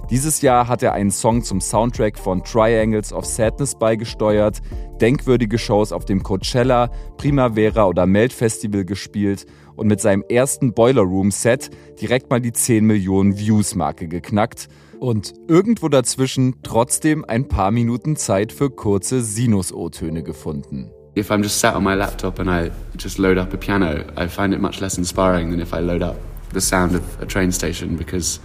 [0.09, 4.59] Dieses Jahr hat er einen Song zum Soundtrack von Triangles of Sadness beigesteuert,
[4.99, 11.03] denkwürdige Shows auf dem Coachella, Primavera oder Melt Festival gespielt und mit seinem ersten Boiler
[11.03, 11.69] Room Set
[12.01, 14.67] direkt mal die 10 Millionen Views Marke geknackt
[14.99, 20.91] und irgendwo dazwischen trotzdem ein paar Minuten Zeit für kurze Sinus-O-Töne gefunden.
[21.17, 24.27] If I'm just sat on my laptop and I just load up a piano, I
[24.27, 26.15] find it much less inspiring than if I load up
[26.53, 28.39] the sound of a train station because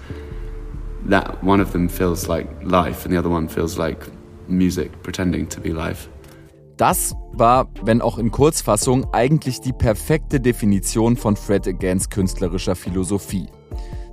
[1.08, 4.08] that one of them feels like life and the other one feels like
[4.48, 6.08] music pretending to be life.
[6.76, 13.46] Das war, wenn auch in Kurzfassung, eigentlich die perfekte Definition von Fred Agains künstlerischer Philosophie.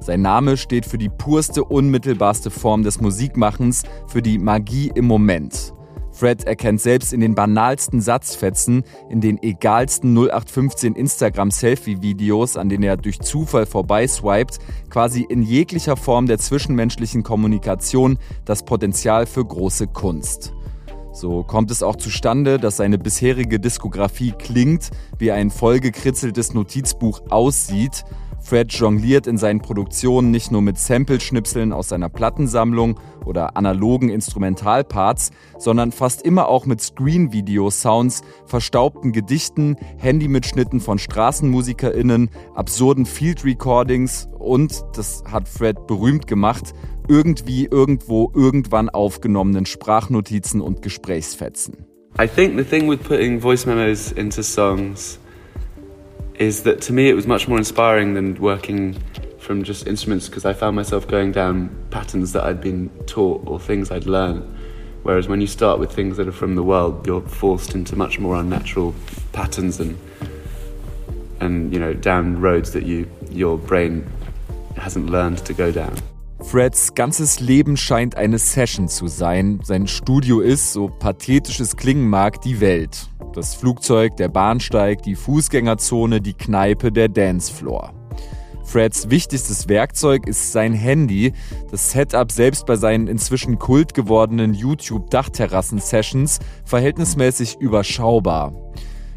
[0.02, 5.76] Sein Name steht für die purste, unmittelbarste Form des Musikmachens, für die Magie im Moment.
[6.12, 12.98] Fred erkennt selbst in den banalsten Satzfetzen, in den egalsten 0815 Instagram-Selfie-Videos, an denen er
[12.98, 14.58] durch Zufall vorbeiswiped,
[14.90, 20.52] quasi in jeglicher Form der zwischenmenschlichen Kommunikation das Potenzial für große Kunst.
[21.14, 24.90] So kommt es auch zustande, dass seine bisherige Diskografie klingt,
[25.20, 28.04] wie ein vollgekritzeltes Notizbuch aussieht
[28.52, 35.32] Fred jongliert in seinen Produktionen nicht nur mit Sample-Schnipseln aus seiner Plattensammlung oder analogen Instrumentalparts,
[35.58, 45.24] sondern fast immer auch mit Screen-Video-Sounds, verstaubten Gedichten, Handymitschnitten von StraßenmusikerInnen, absurden Field-Recordings und, das
[45.32, 46.74] hat Fred berühmt gemacht,
[47.08, 51.86] irgendwie, irgendwo, irgendwann aufgenommenen Sprachnotizen und Gesprächsfetzen.
[52.20, 55.21] I think the thing with putting voice memos into songs
[56.42, 58.94] is that to me it was much more inspiring than working
[59.38, 63.60] from just instruments because I found myself going down patterns that I'd been taught or
[63.60, 64.44] things I'd learned.
[65.04, 68.18] Whereas when you start with things that are from the world, you're forced into much
[68.18, 68.96] more unnatural
[69.34, 69.96] patterns and
[71.40, 74.10] and you know down roads that you your brain
[74.78, 75.96] hasn't learned to go down.
[76.44, 79.60] Freds ganzes Leben scheint eine Session zu sein.
[79.64, 83.08] Sein Studio ist, so pathetisch es klingen mag, die Welt.
[83.34, 87.94] Das Flugzeug, der Bahnsteig, die Fußgängerzone, die Kneipe, der Dancefloor.
[88.64, 91.34] Freds wichtigstes Werkzeug ist sein Handy.
[91.70, 98.54] Das Setup selbst bei seinen inzwischen kult gewordenen YouTube-Dachterrassen-Sessions verhältnismäßig überschaubar.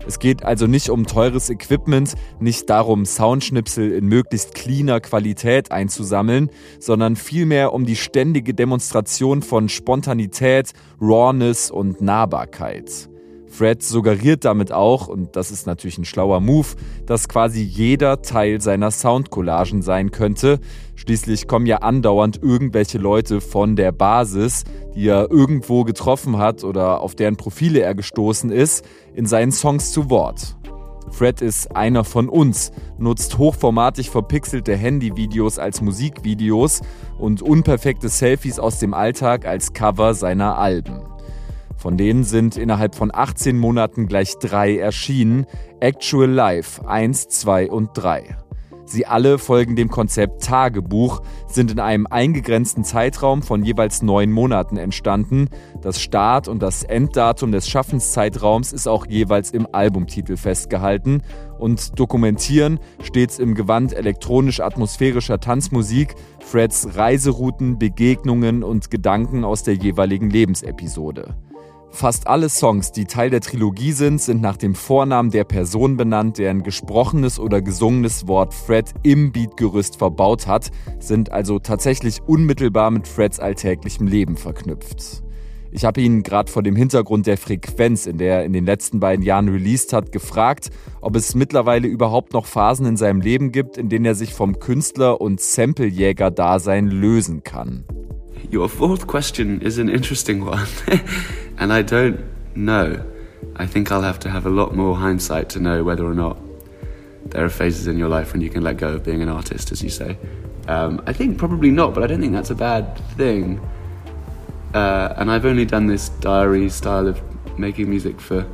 [0.07, 6.51] Es geht also nicht um teures Equipment, nicht darum, Soundschnipsel in möglichst cleaner Qualität einzusammeln,
[6.79, 13.09] sondern vielmehr um die ständige Demonstration von Spontanität, Rawness und Nahbarkeit.
[13.55, 16.67] Fred suggeriert damit auch, und das ist natürlich ein schlauer Move,
[17.07, 20.59] dass quasi jeder Teil seiner Soundcollagen sein könnte.
[20.97, 24.65] Schließlich kommen ja andauernd irgendwelche Leute von der Basis,
[24.97, 28.85] die er irgendwo getroffen hat oder auf deren Profile er gestoßen ist,
[29.15, 30.57] in seinen Songs zu Wort.
[31.11, 36.81] Fred ist einer von uns, nutzt hochformatig verpixelte Handyvideos als Musikvideos
[37.21, 41.14] und unperfekte Selfies aus dem Alltag als Cover seiner Alben.
[41.77, 45.47] Von denen sind innerhalb von 18 Monaten gleich drei erschienen,
[45.81, 48.37] Actual Life 1, 2 und 3.
[48.87, 54.77] Sie alle folgen dem Konzept Tagebuch, sind in einem eingegrenzten Zeitraum von jeweils neun Monaten
[54.77, 55.49] entstanden.
[55.81, 61.23] Das Start- und das Enddatum des Schaffenszeitraums ist auch jeweils im Albumtitel festgehalten.
[61.59, 70.29] Und dokumentieren stets im Gewand elektronisch-atmosphärischer Tanzmusik Freds Reiserouten, Begegnungen und Gedanken aus der jeweiligen
[70.29, 71.35] Lebensepisode.
[71.95, 76.39] Fast alle Songs, die Teil der Trilogie sind, sind nach dem Vornamen der Person benannt,
[76.39, 82.91] der ein gesprochenes oder gesungenes Wort Fred im Beatgerüst verbaut hat, sind also tatsächlich unmittelbar
[82.91, 85.23] mit Freds alltäglichem Leben verknüpft.
[85.71, 88.99] Ich habe ihn gerade vor dem Hintergrund der Frequenz, in der er in den letzten
[88.99, 90.71] beiden Jahren released hat, gefragt,
[91.01, 94.59] ob es mittlerweile überhaupt noch Phasen in seinem Leben gibt, in denen er sich vom
[94.59, 97.85] Künstler- und Samplejäger-Dasein lösen kann.
[98.53, 100.67] Your fourth question is an interesting one,
[101.59, 102.25] and I don't
[102.57, 103.05] know.
[103.57, 106.39] I think I'll have to have a lot more hindsight to know whether or not
[107.27, 109.73] there are phases in your life when you can let go of being an artist,
[109.73, 110.19] as you say.
[110.69, 113.61] Um, I think probably not, but I don't think that's a bad thing.
[114.73, 117.21] Uh, and I've only done this diary style of
[117.59, 118.47] making music for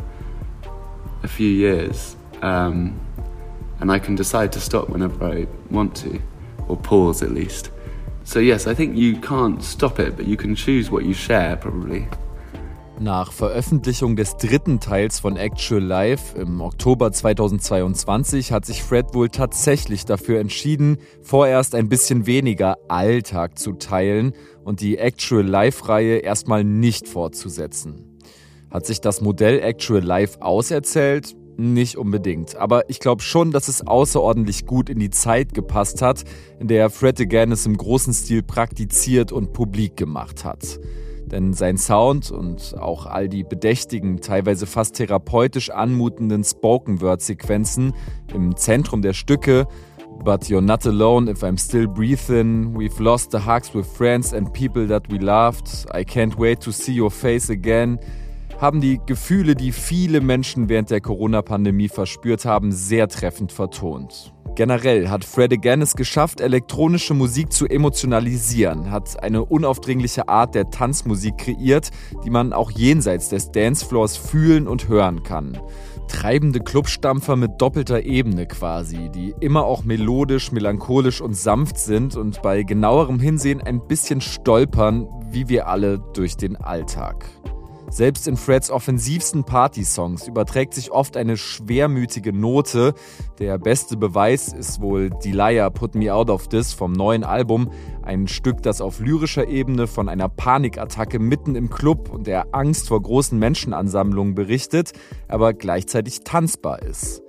[1.22, 2.16] a few years.
[2.42, 2.98] Um,
[3.80, 6.20] and I can decide to stop whenever I want to,
[6.68, 7.70] or pause at least.
[8.24, 11.56] So yes, I think you can't stop it, but you can choose what you share
[11.56, 12.06] probably.
[13.02, 19.30] Nach Veröffentlichung des dritten Teils von Actual Life im Oktober 2022 hat sich Fred wohl
[19.30, 24.34] tatsächlich dafür entschieden, vorerst ein bisschen weniger Alltag zu teilen
[24.64, 28.18] und die Actual Life-Reihe erstmal nicht fortzusetzen.
[28.70, 31.34] Hat sich das Modell Actual Life auserzählt?
[31.56, 32.56] Nicht unbedingt.
[32.56, 36.24] Aber ich glaube schon, dass es außerordentlich gut in die Zeit gepasst hat,
[36.58, 40.78] in der Fred again es im großen Stil praktiziert und publik gemacht hat.
[41.30, 47.92] Denn sein Sound und auch all die bedächtigen, teilweise fast therapeutisch anmutenden Spoken-Word-Sequenzen
[48.34, 49.66] im Zentrum der Stücke
[50.22, 52.74] But you're not alone if I'm still breathing.
[52.76, 55.86] We've lost the hugs with friends and people that we loved.
[55.94, 57.98] I can't wait to see your face again
[58.60, 64.34] haben die Gefühle, die viele Menschen während der Corona-Pandemie verspürt haben, sehr treffend vertont.
[64.56, 70.70] Generell hat Fred again es geschafft, elektronische Musik zu emotionalisieren, hat eine unaufdringliche Art der
[70.70, 71.90] Tanzmusik kreiert,
[72.24, 75.58] die man auch jenseits des Dancefloors fühlen und hören kann.
[76.08, 82.42] Treibende Clubstampfer mit doppelter Ebene quasi, die immer auch melodisch, melancholisch und sanft sind und
[82.42, 87.24] bei genauerem Hinsehen ein bisschen stolpern, wie wir alle durch den Alltag.
[87.90, 92.94] Selbst in Freds offensivsten Party-Songs überträgt sich oft eine schwermütige Note.
[93.40, 97.72] Der beste Beweis ist wohl Delia Put Me Out of This vom neuen Album.
[98.02, 102.86] Ein Stück, das auf lyrischer Ebene von einer Panikattacke mitten im Club und der Angst
[102.86, 104.92] vor großen Menschenansammlungen berichtet,
[105.26, 107.22] aber gleichzeitig tanzbar ist.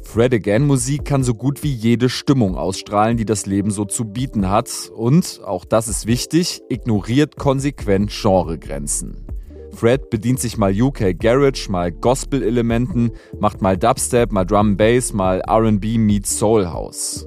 [0.00, 4.06] Fred Again Musik kann so gut wie jede Stimmung ausstrahlen, die das Leben so zu
[4.06, 9.35] bieten hat und, auch das ist wichtig, ignoriert konsequent Genregrenzen.
[9.76, 15.42] Fred bedient sich mal UK Garage, mal Gospel-Elementen, macht mal Dubstep, mal Drum Bass, mal
[15.46, 17.26] RB meets Soul House.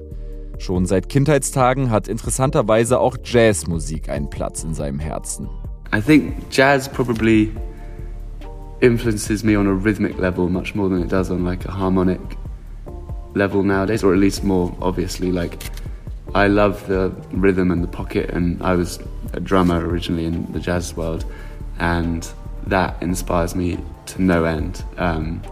[0.58, 5.48] Schon seit Kindheitstagen hat interessanterweise auch Jazzmusik einen Platz in seinem Herzen.
[5.94, 7.52] I think jazz probably
[8.80, 12.20] influences me on a rhythmic level much more than it does on like a harmonic
[13.34, 15.30] level nowadays, or at least more obviously.
[15.30, 15.56] Like,
[16.34, 18.98] I love the rhythm and the pocket, and I was
[19.34, 21.24] a drummer originally in the jazz world,
[21.78, 22.28] and
[22.70, 24.84] that inspires me to no end.
[24.96, 25.42] Um,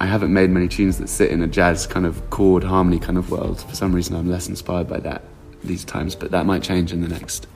[0.00, 3.18] I haven't made many tunes that sit in a jazz kind of chord harmony kind
[3.18, 3.60] of world.
[3.60, 5.22] For some reason, I'm less inspired by that
[5.62, 7.46] these times, but that might change in the next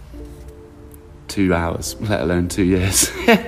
[1.28, 3.11] two hours, let alone two years.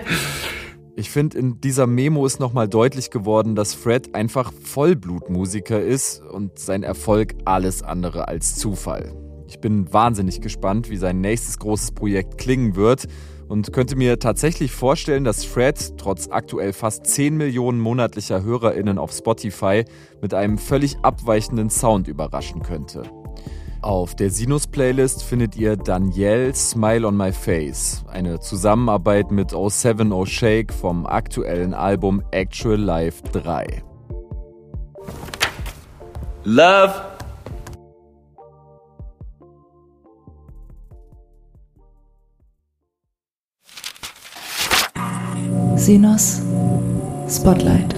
[0.99, 6.59] Ich finde, in dieser Memo ist nochmal deutlich geworden, dass Fred einfach Vollblutmusiker ist und
[6.59, 9.15] sein Erfolg alles andere als Zufall.
[9.47, 13.09] Ich bin wahnsinnig gespannt, wie sein nächstes großes Projekt klingen wird
[13.49, 19.13] und könnte mir tatsächlich vorstellen, dass Fred trotz aktuell fast 10 Millionen monatlicher HörerInnen auf
[19.13, 19.85] Spotify
[20.21, 23.03] mit einem völlig abweichenden Sound überraschen könnte.
[23.83, 30.73] Auf der Sinus-Playlist findet ihr Danielle Smile on My Face, eine Zusammenarbeit mit 070 Shake
[30.73, 33.85] vom aktuellen Album Actual Life 3.
[36.45, 37.16] Love
[45.87, 46.43] Sinos
[47.29, 47.95] Spotlight.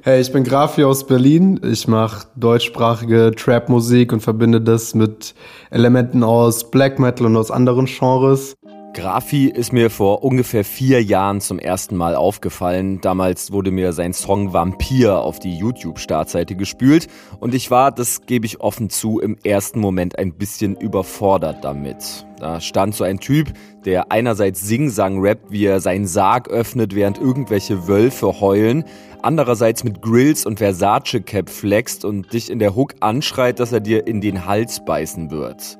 [0.00, 1.60] Hey, ich bin Grafi aus Berlin.
[1.62, 5.36] Ich mache deutschsprachige Trap-Musik und verbinde das mit
[5.70, 8.56] Elementen aus Black Metal und aus anderen Genres.
[8.96, 12.98] Grafi ist mir vor ungefähr vier Jahren zum ersten Mal aufgefallen.
[13.02, 17.06] Damals wurde mir sein Song Vampir auf die YouTube-Startseite gespült
[17.38, 22.24] und ich war, das gebe ich offen zu, im ersten Moment ein bisschen überfordert damit.
[22.38, 23.52] Da stand so ein Typ,
[23.84, 28.82] der einerseits Sing-Sang rappt, wie er seinen Sarg öffnet, während irgendwelche Wölfe heulen,
[29.20, 34.06] andererseits mit Grills und Versace-Cap flext und dich in der Hook anschreit, dass er dir
[34.06, 35.78] in den Hals beißen wird.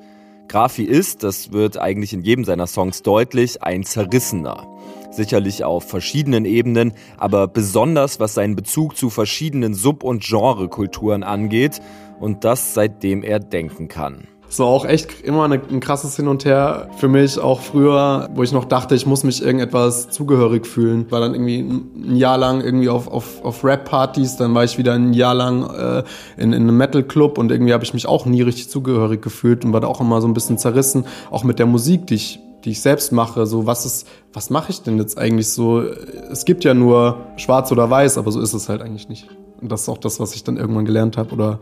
[0.48, 4.66] Grafi ist, das wird eigentlich in jedem seiner Songs deutlich, ein Zerrissener.
[5.10, 11.80] Sicherlich auf verschiedenen Ebenen, aber besonders was seinen Bezug zu verschiedenen Sub- und Genrekulturen angeht
[12.20, 14.28] und das seitdem er denken kann.
[14.48, 18.42] So auch echt immer eine, ein krasses Hin und Her für mich, auch früher, wo
[18.42, 21.10] ich noch dachte, ich muss mich irgendetwas zugehörig fühlen.
[21.10, 24.94] War dann irgendwie ein Jahr lang irgendwie auf, auf, auf Rap-Partys, dann war ich wieder
[24.94, 26.04] ein Jahr lang äh,
[26.36, 29.72] in, in einem Metal-Club und irgendwie habe ich mich auch nie richtig zugehörig gefühlt und
[29.72, 32.72] war da auch immer so ein bisschen zerrissen, auch mit der Musik, die ich die
[32.72, 35.82] ich selbst mache, so was ist, was mache ich denn jetzt eigentlich so?
[35.82, 39.28] Es gibt ja nur schwarz oder weiß, aber so ist es halt eigentlich nicht.
[39.60, 41.60] Und das ist auch das, was ich dann irgendwann gelernt habe oder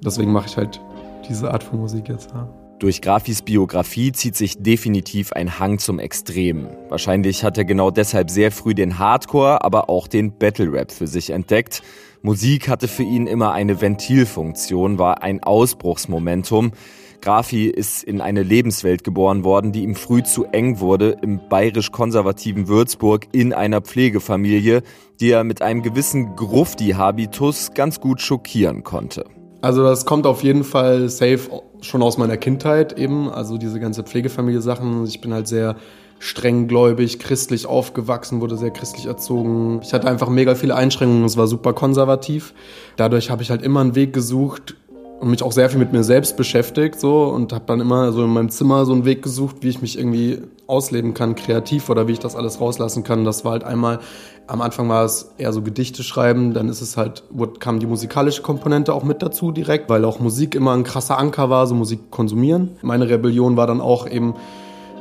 [0.00, 0.80] deswegen mache ich halt
[1.28, 2.30] diese Art von Musik jetzt.
[2.32, 2.48] Ja.
[2.78, 6.68] Durch Grafis Biografie zieht sich definitiv ein Hang zum Extremen.
[6.88, 11.06] Wahrscheinlich hat er genau deshalb sehr früh den Hardcore, aber auch den Battle Rap für
[11.06, 11.82] sich entdeckt.
[12.22, 16.72] Musik hatte für ihn immer eine Ventilfunktion, war ein Ausbruchsmomentum.
[17.20, 22.68] Grafi ist in eine Lebenswelt geboren worden, die ihm früh zu eng wurde, im bayerisch-konservativen
[22.68, 24.82] Würzburg in einer Pflegefamilie,
[25.20, 29.24] die er mit einem gewissen Grufti-Habitus ganz gut schockieren konnte.
[29.64, 34.02] Also das kommt auf jeden Fall safe schon aus meiner Kindheit eben, also diese ganze
[34.02, 35.06] Pflegefamilie-Sachen.
[35.06, 35.76] Ich bin halt sehr
[36.18, 39.80] strenggläubig, christlich aufgewachsen, wurde sehr christlich erzogen.
[39.82, 42.52] Ich hatte einfach mega viele Einschränkungen, es war super konservativ.
[42.96, 44.76] Dadurch habe ich halt immer einen Weg gesucht,
[45.24, 48.22] und mich auch sehr viel mit mir selbst beschäftigt so und habe dann immer so
[48.22, 52.06] in meinem Zimmer so einen Weg gesucht, wie ich mich irgendwie ausleben kann, kreativ oder
[52.06, 53.24] wie ich das alles rauslassen kann.
[53.24, 54.00] Das war halt einmal,
[54.46, 57.24] am Anfang war es eher so Gedichte schreiben, dann ist es halt,
[57.58, 61.48] kam die musikalische Komponente auch mit dazu direkt, weil auch Musik immer ein krasser Anker
[61.48, 62.76] war, so Musik konsumieren.
[62.82, 64.34] Meine Rebellion war dann auch eben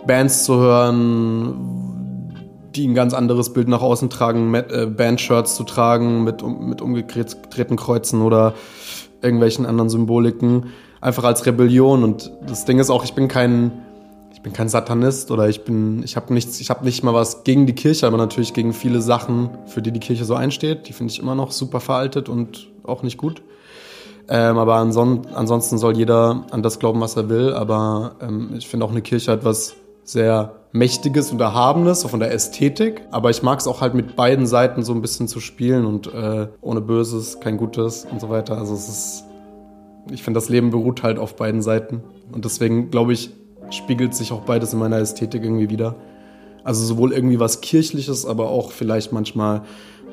[0.07, 1.83] Bands zu hören,
[2.75, 7.75] die ein ganz anderes Bild nach außen tragen, äh, Bandshirts zu tragen mit, mit umgedrehten
[7.75, 8.53] Kreuzen oder
[9.23, 10.67] irgendwelchen anderen Symboliken,
[11.01, 12.03] einfach als Rebellion.
[12.03, 13.71] Und das Ding ist auch, ich bin kein,
[14.33, 17.43] ich bin kein Satanist oder ich bin, ich habe nichts, ich habe nicht mal was
[17.43, 20.87] gegen die Kirche, aber natürlich gegen viele Sachen, für die die Kirche so einsteht.
[20.87, 23.41] Die finde ich immer noch super veraltet und auch nicht gut.
[24.29, 27.53] Ähm, aber anson ansonsten soll jeder an das glauben, was er will.
[27.53, 32.19] Aber ähm, ich finde auch eine Kirche hat was sehr Mächtiges und Erhabenes, so von
[32.19, 33.01] der Ästhetik.
[33.11, 36.13] Aber ich mag es auch halt mit beiden Seiten so ein bisschen zu spielen und
[36.13, 38.57] äh, ohne Böses kein Gutes und so weiter.
[38.57, 39.23] Also es ist,
[40.11, 42.03] ich finde, das Leben beruht halt auf beiden Seiten.
[42.31, 43.29] Und deswegen, glaube ich,
[43.69, 45.95] spiegelt sich auch beides in meiner Ästhetik irgendwie wieder.
[46.63, 49.63] Also sowohl irgendwie was Kirchliches, aber auch vielleicht manchmal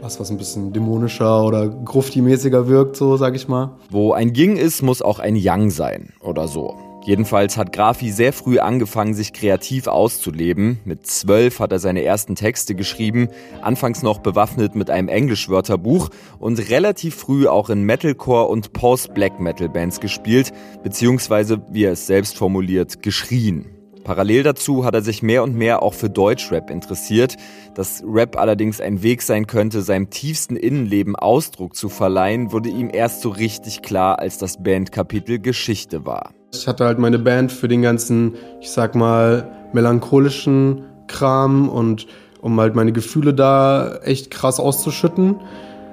[0.02, 3.76] was, was ein bisschen dämonischer oder grufti-mäßiger wirkt, so sag ich mal.
[3.90, 6.89] Wo ein Ying ist, muss auch ein Yang sein oder so.
[7.02, 10.80] Jedenfalls hat Grafi sehr früh angefangen, sich kreativ auszuleben.
[10.84, 13.28] Mit zwölf hat er seine ersten Texte geschrieben,
[13.62, 20.52] anfangs noch bewaffnet mit einem Englischwörterbuch und relativ früh auch in Metalcore und Post-Black-Metal-Bands gespielt,
[20.82, 23.66] beziehungsweise, wie er es selbst formuliert, geschrien.
[24.04, 27.36] Parallel dazu hat er sich mehr und mehr auch für Deutschrap interessiert,
[27.74, 32.90] dass Rap allerdings ein Weg sein könnte, seinem tiefsten Innenleben Ausdruck zu verleihen, wurde ihm
[32.92, 36.32] erst so richtig klar, als das Bandkapitel Geschichte war.
[36.52, 42.06] Ich hatte halt meine Band für den ganzen, ich sag mal, melancholischen Kram und
[42.40, 45.36] um halt meine Gefühle da echt krass auszuschütten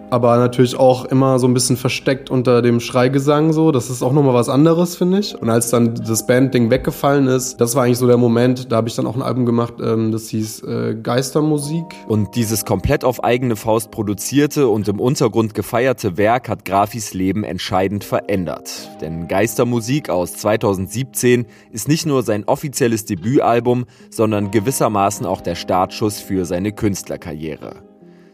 [0.10, 3.72] aber natürlich auch immer so ein bisschen versteckt unter dem Schreigesang so.
[3.72, 5.40] Das ist auch nochmal was anderes, finde ich.
[5.40, 8.88] Und als dann das Bandding weggefallen ist, das war eigentlich so der Moment, da habe
[8.88, 11.86] ich dann auch ein Album gemacht, ähm, das hieß äh, Geistermusik.
[12.08, 17.44] Und dieses komplett auf eigene Faust produzierte und im Untergrund gefeierte Werk hat Grafis Leben
[17.44, 18.90] entscheidend verändert.
[19.02, 26.20] Denn Geistermusik aus 2017 ist nicht nur sein offizielles Debütalbum, sondern gewissermaßen auch der Startschuss
[26.20, 27.87] für seine Künstlerkarriere.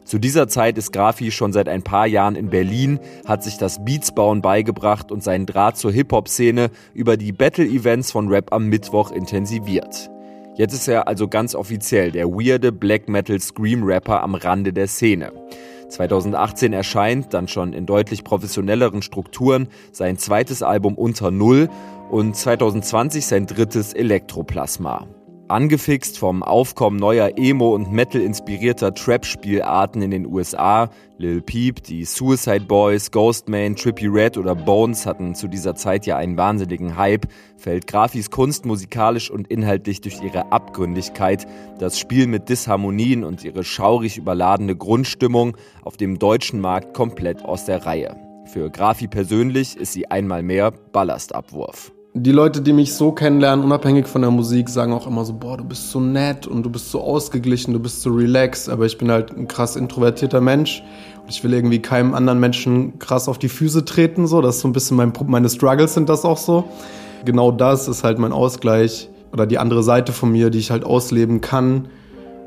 [0.05, 3.83] Zu dieser Zeit ist Grafi schon seit ein paar Jahren in Berlin, hat sich das
[3.83, 10.09] Beatsbauen beigebracht und seinen Draht zur Hip-Hop-Szene über die Battle-Events von Rap am Mittwoch intensiviert.
[10.55, 14.87] Jetzt ist er also ganz offiziell der weirde Black Metal Scream Rapper am Rande der
[14.87, 15.31] Szene.
[15.89, 21.69] 2018 erscheint, dann schon in deutlich professionelleren Strukturen, sein zweites Album Unter Null
[22.09, 25.07] und 2020 sein drittes Elektroplasma.
[25.49, 32.65] Angefixt vom Aufkommen neuer Emo- und Metal-inspirierter Trap-Spielarten in den USA, Lil Peep, die Suicide
[32.65, 37.27] Boys, Ghostman, Trippy Red oder Bones hatten zu dieser Zeit ja einen wahnsinnigen Hype,
[37.57, 41.45] fällt Grafis Kunst musikalisch und inhaltlich durch ihre Abgründigkeit,
[41.77, 47.65] das Spiel mit Disharmonien und ihre schaurig überladene Grundstimmung auf dem deutschen Markt komplett aus
[47.65, 48.15] der Reihe.
[48.45, 54.05] Für Grafi persönlich ist sie einmal mehr Ballastabwurf die Leute, die mich so kennenlernen, unabhängig
[54.05, 56.91] von der Musik, sagen auch immer so, boah, du bist so nett und du bist
[56.91, 60.83] so ausgeglichen, du bist so relaxed, aber ich bin halt ein krass introvertierter Mensch
[61.23, 64.61] und ich will irgendwie keinem anderen Menschen krass auf die Füße treten, so, das ist
[64.61, 66.65] so ein bisschen mein, meine Struggles sind das auch so.
[67.25, 70.85] Genau das ist halt mein Ausgleich oder die andere Seite von mir, die ich halt
[70.85, 71.87] ausleben kann,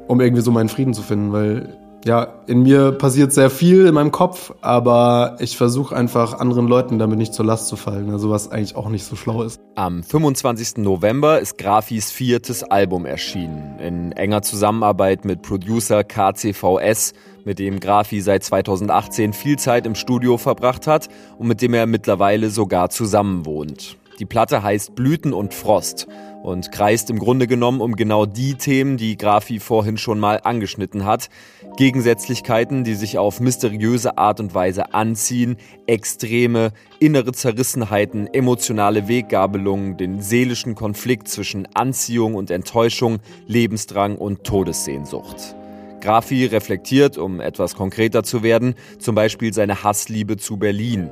[0.07, 1.77] um irgendwie so meinen Frieden zu finden, weil
[2.07, 7.01] ja, in mir passiert sehr viel in meinem Kopf, aber ich versuche einfach anderen Leuten
[7.01, 9.61] damit nicht zur Last zu fallen, also was eigentlich auch nicht so schlau ist.
[9.75, 10.77] Am 25.
[10.79, 17.13] November ist Grafis viertes Album erschienen, in enger Zusammenarbeit mit Producer KCVS,
[17.45, 21.87] mit dem Grafi seit 2018 viel Zeit im Studio verbracht hat und mit dem er
[21.87, 23.97] mittlerweile sogar zusammenwohnt.
[24.19, 26.07] Die Platte heißt Blüten und Frost
[26.43, 31.05] und kreist im Grunde genommen um genau die Themen, die Grafi vorhin schon mal angeschnitten
[31.05, 31.29] hat.
[31.77, 35.57] Gegensätzlichkeiten, die sich auf mysteriöse Art und Weise anziehen,
[35.87, 45.55] extreme innere Zerrissenheiten, emotionale Weggabelungen, den seelischen Konflikt zwischen Anziehung und Enttäuschung, Lebensdrang und Todessehnsucht.
[46.01, 51.11] Grafi reflektiert, um etwas konkreter zu werden, zum Beispiel seine Hassliebe zu Berlin.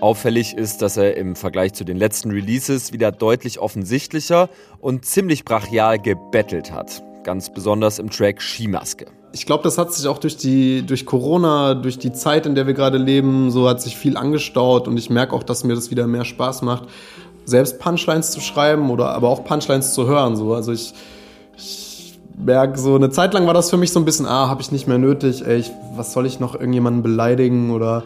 [0.00, 4.50] Auffällig ist, dass er im Vergleich zu den letzten Releases wieder deutlich offensichtlicher
[4.80, 7.02] und ziemlich brachial gebettelt hat.
[7.22, 9.06] Ganz besonders im Track Skimaske.
[9.34, 12.68] Ich glaube, das hat sich auch durch die durch Corona, durch die Zeit, in der
[12.68, 15.90] wir gerade leben, so hat sich viel angestaut und ich merke auch, dass mir das
[15.90, 16.84] wieder mehr Spaß macht,
[17.44, 20.36] selbst Punchlines zu schreiben oder aber auch Punchlines zu hören.
[20.36, 20.94] So, also ich,
[21.56, 24.62] ich merke so, eine Zeit lang war das für mich so ein bisschen, ah, habe
[24.62, 28.04] ich nicht mehr nötig, ey, ich, was soll ich noch irgendjemanden beleidigen oder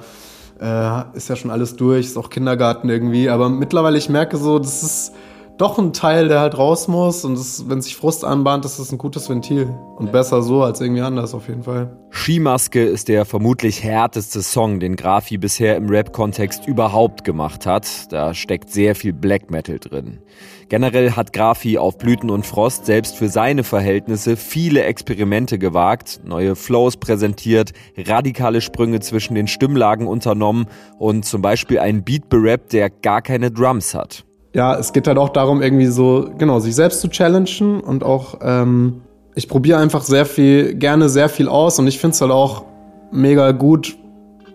[0.61, 3.29] äh, ist ja schon alles durch, ist auch Kindergarten irgendwie.
[3.29, 5.13] Aber mittlerweile, ich merke so, das ist
[5.59, 7.25] doch ein Teil, der halt raus muss.
[7.25, 9.75] Und das, wenn sich Frust anbahnt, das ist ein gutes Ventil.
[9.97, 11.99] Und besser so als irgendwie anders auf jeden Fall.
[12.11, 17.87] Skimaske ist der vermutlich härteste Song, den Grafi bisher im Rap-Kontext überhaupt gemacht hat.
[18.13, 20.21] Da steckt sehr viel Black Metal drin.
[20.69, 26.55] Generell hat Grafi auf Blüten und Frost selbst für seine Verhältnisse viele Experimente gewagt, neue
[26.57, 30.67] Flows präsentiert, radikale Sprünge zwischen den Stimmlagen unternommen
[30.99, 35.19] und zum Beispiel einen Beat berappt, der gar keine Drums hat ja, es geht halt
[35.19, 39.03] auch darum, irgendwie so, genau, sich selbst zu challengen und auch, ähm,
[39.35, 42.65] ich probiere einfach sehr viel, gerne sehr viel aus und ich finde es halt auch
[43.13, 43.97] mega gut,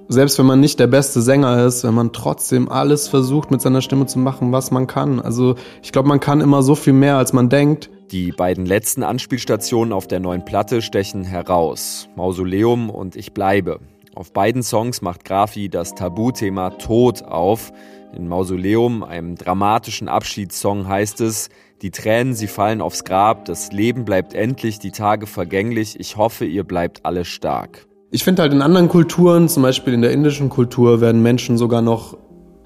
[0.10, 3.82] selbst wenn man nicht der beste Sänger ist, wenn man trotzdem alles versucht mit seiner
[3.82, 5.20] Stimme zu machen, was man kann.
[5.20, 7.89] Also ich glaube, man kann immer so viel mehr, als man denkt.
[8.12, 12.10] Die beiden letzten Anspielstationen auf der neuen Platte stechen heraus.
[12.16, 13.80] Mausoleum und Ich bleibe.
[14.16, 17.74] Auf beiden Songs macht Grafi das Tabuthema Tod auf.
[18.16, 21.49] In Mausoleum, einem dramatischen Abschiedssong, heißt es,
[21.82, 26.45] die Tränen, sie fallen aufs Grab, das Leben bleibt endlich, die Tage vergänglich, ich hoffe,
[26.45, 27.88] ihr bleibt alle stark.
[28.11, 31.82] Ich finde halt in anderen Kulturen, zum Beispiel in der indischen Kultur, werden Menschen sogar
[31.82, 32.16] noch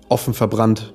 [0.09, 0.93] offen verbrannt.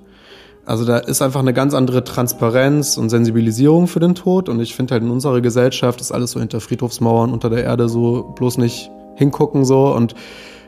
[0.66, 4.50] Also da ist einfach eine ganz andere Transparenz und Sensibilisierung für den Tod.
[4.50, 7.88] Und ich finde halt in unserer Gesellschaft ist alles so hinter Friedhofsmauern, unter der Erde
[7.88, 9.94] so bloß nicht hingucken so.
[9.94, 10.14] Und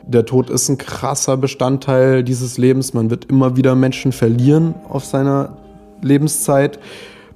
[0.07, 2.93] der Tod ist ein krasser Bestandteil dieses Lebens.
[2.93, 5.57] Man wird immer wieder Menschen verlieren auf seiner
[6.01, 6.79] Lebenszeit,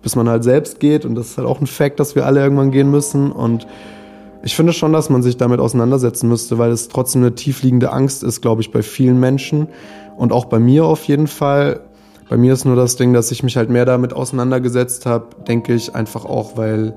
[0.04, 1.06] bis man halt selbst geht.
[1.06, 3.32] Und das ist halt auch ein Fakt, dass wir alle irgendwann gehen müssen.
[3.32, 3.66] Und
[4.44, 8.24] ich finde schon, dass man sich damit auseinandersetzen müsste, weil es trotzdem eine tiefliegende Angst
[8.24, 9.68] ist, glaube ich, bei vielen Menschen.
[10.18, 11.82] Und auch bei mir auf jeden Fall.
[12.30, 15.74] Bei mir ist nur das Ding, dass ich mich halt mehr damit auseinandergesetzt habe, denke
[15.74, 16.94] ich, einfach auch, weil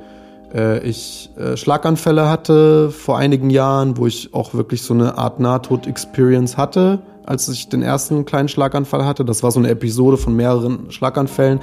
[0.82, 6.56] ich äh, Schlaganfälle hatte vor einigen Jahren, wo ich auch wirklich so eine Art Nahtod-Experience
[6.56, 9.24] hatte, als ich den ersten kleinen Schlaganfall hatte.
[9.24, 11.60] Das war so eine Episode von mehreren Schlaganfällen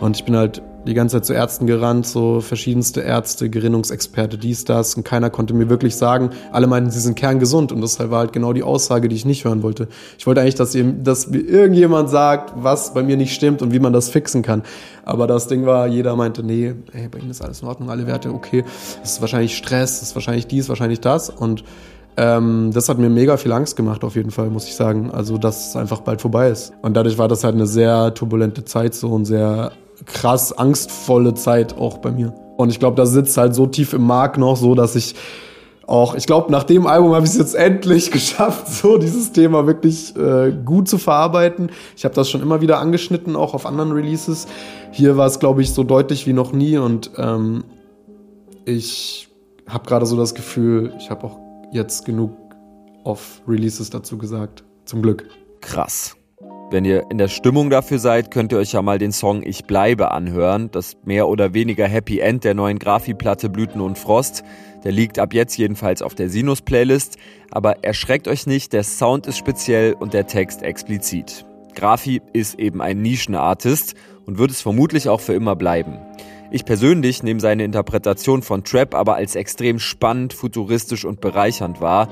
[0.00, 4.64] und ich bin halt die ganze Zeit zu Ärzten gerannt, so verschiedenste Ärzte, Gerinnungsexperte, dies,
[4.64, 4.94] das.
[4.94, 7.70] Und keiner konnte mir wirklich sagen, alle meinten, sie sind kerngesund.
[7.70, 9.88] Und das war halt genau die Aussage, die ich nicht hören wollte.
[10.18, 13.72] Ich wollte eigentlich, dass, ihr, dass mir irgendjemand sagt, was bei mir nicht stimmt und
[13.72, 14.62] wie man das fixen kann.
[15.04, 18.06] Aber das Ding war, jeder meinte, nee, ey, bei Ihnen ist alles in Ordnung, alle
[18.06, 18.64] Werte okay.
[19.02, 21.30] Es ist wahrscheinlich Stress, es ist wahrscheinlich dies, wahrscheinlich das.
[21.30, 21.64] Und
[22.16, 25.10] ähm, das hat mir mega viel Angst gemacht, auf jeden Fall, muss ich sagen.
[25.10, 26.72] Also, dass es einfach bald vorbei ist.
[26.82, 29.72] Und dadurch war das halt eine sehr turbulente Zeit, so ein sehr
[30.06, 32.34] krass angstvolle Zeit auch bei mir.
[32.56, 35.14] Und ich glaube, da sitzt halt so tief im Mark noch, so dass ich
[35.86, 39.66] auch, ich glaube, nach dem Album habe ich es jetzt endlich geschafft, so dieses Thema
[39.66, 41.70] wirklich äh, gut zu verarbeiten.
[41.96, 44.46] Ich habe das schon immer wieder angeschnitten, auch auf anderen Releases.
[44.92, 47.64] Hier war es, glaube ich, so deutlich wie noch nie und ähm,
[48.64, 49.28] ich
[49.68, 51.38] habe gerade so das Gefühl, ich habe auch
[51.72, 52.30] jetzt genug
[53.04, 54.64] auf Releases dazu gesagt.
[54.84, 55.24] Zum Glück.
[55.60, 56.16] Krass.
[56.72, 59.66] Wenn ihr in der Stimmung dafür seid, könnt ihr euch ja mal den Song Ich
[59.66, 60.70] bleibe anhören.
[60.70, 64.42] Das mehr oder weniger Happy End der neuen Grafi-Platte Blüten und Frost.
[64.82, 67.18] Der liegt ab jetzt jedenfalls auf der Sinus-Playlist.
[67.50, 71.44] Aber erschreckt euch nicht, der Sound ist speziell und der Text explizit.
[71.74, 73.94] Grafi ist eben ein Nischenartist
[74.24, 75.98] und wird es vermutlich auch für immer bleiben.
[76.54, 82.08] Ich persönlich nehme seine Interpretation von Trap aber als extrem spannend, futuristisch und bereichernd wahr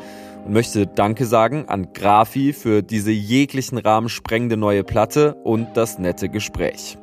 [0.47, 5.99] und möchte Danke sagen an Grafi für diese jeglichen Rahmen sprengende neue Platte und das
[5.99, 6.97] nette Gespräch.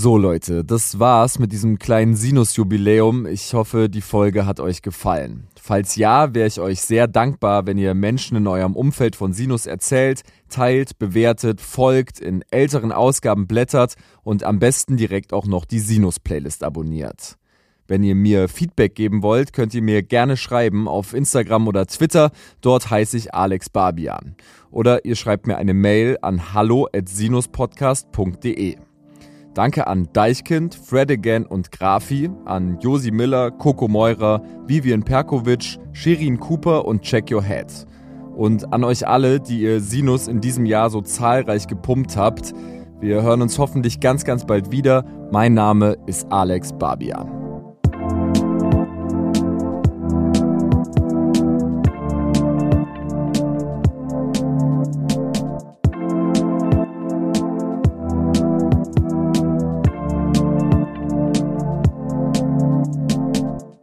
[0.00, 3.26] So Leute, das war's mit diesem kleinen Sinus-Jubiläum.
[3.26, 5.48] Ich hoffe, die Folge hat euch gefallen.
[5.60, 9.66] Falls ja, wäre ich euch sehr dankbar, wenn ihr Menschen in eurem Umfeld von Sinus
[9.66, 15.80] erzählt, teilt, bewertet, folgt, in älteren Ausgaben blättert und am besten direkt auch noch die
[15.80, 17.36] Sinus-Playlist abonniert.
[17.88, 22.30] Wenn ihr mir Feedback geben wollt, könnt ihr mir gerne schreiben auf Instagram oder Twitter.
[22.60, 24.36] Dort heiße ich Alex Barbian.
[24.70, 28.87] Oder ihr schreibt mir eine Mail an hallo@sinuspodcast.de.
[29.58, 36.38] Danke an Deichkind, Fred Again und Grafi, an Josi Miller, Coco Meurer, Vivian Perkovic, Shirin
[36.38, 37.66] Cooper und Check Your Head.
[38.36, 42.52] Und an euch alle, die ihr Sinus in diesem Jahr so zahlreich gepumpt habt.
[43.00, 45.04] Wir hören uns hoffentlich ganz, ganz bald wieder.
[45.32, 47.47] Mein Name ist Alex Barbian.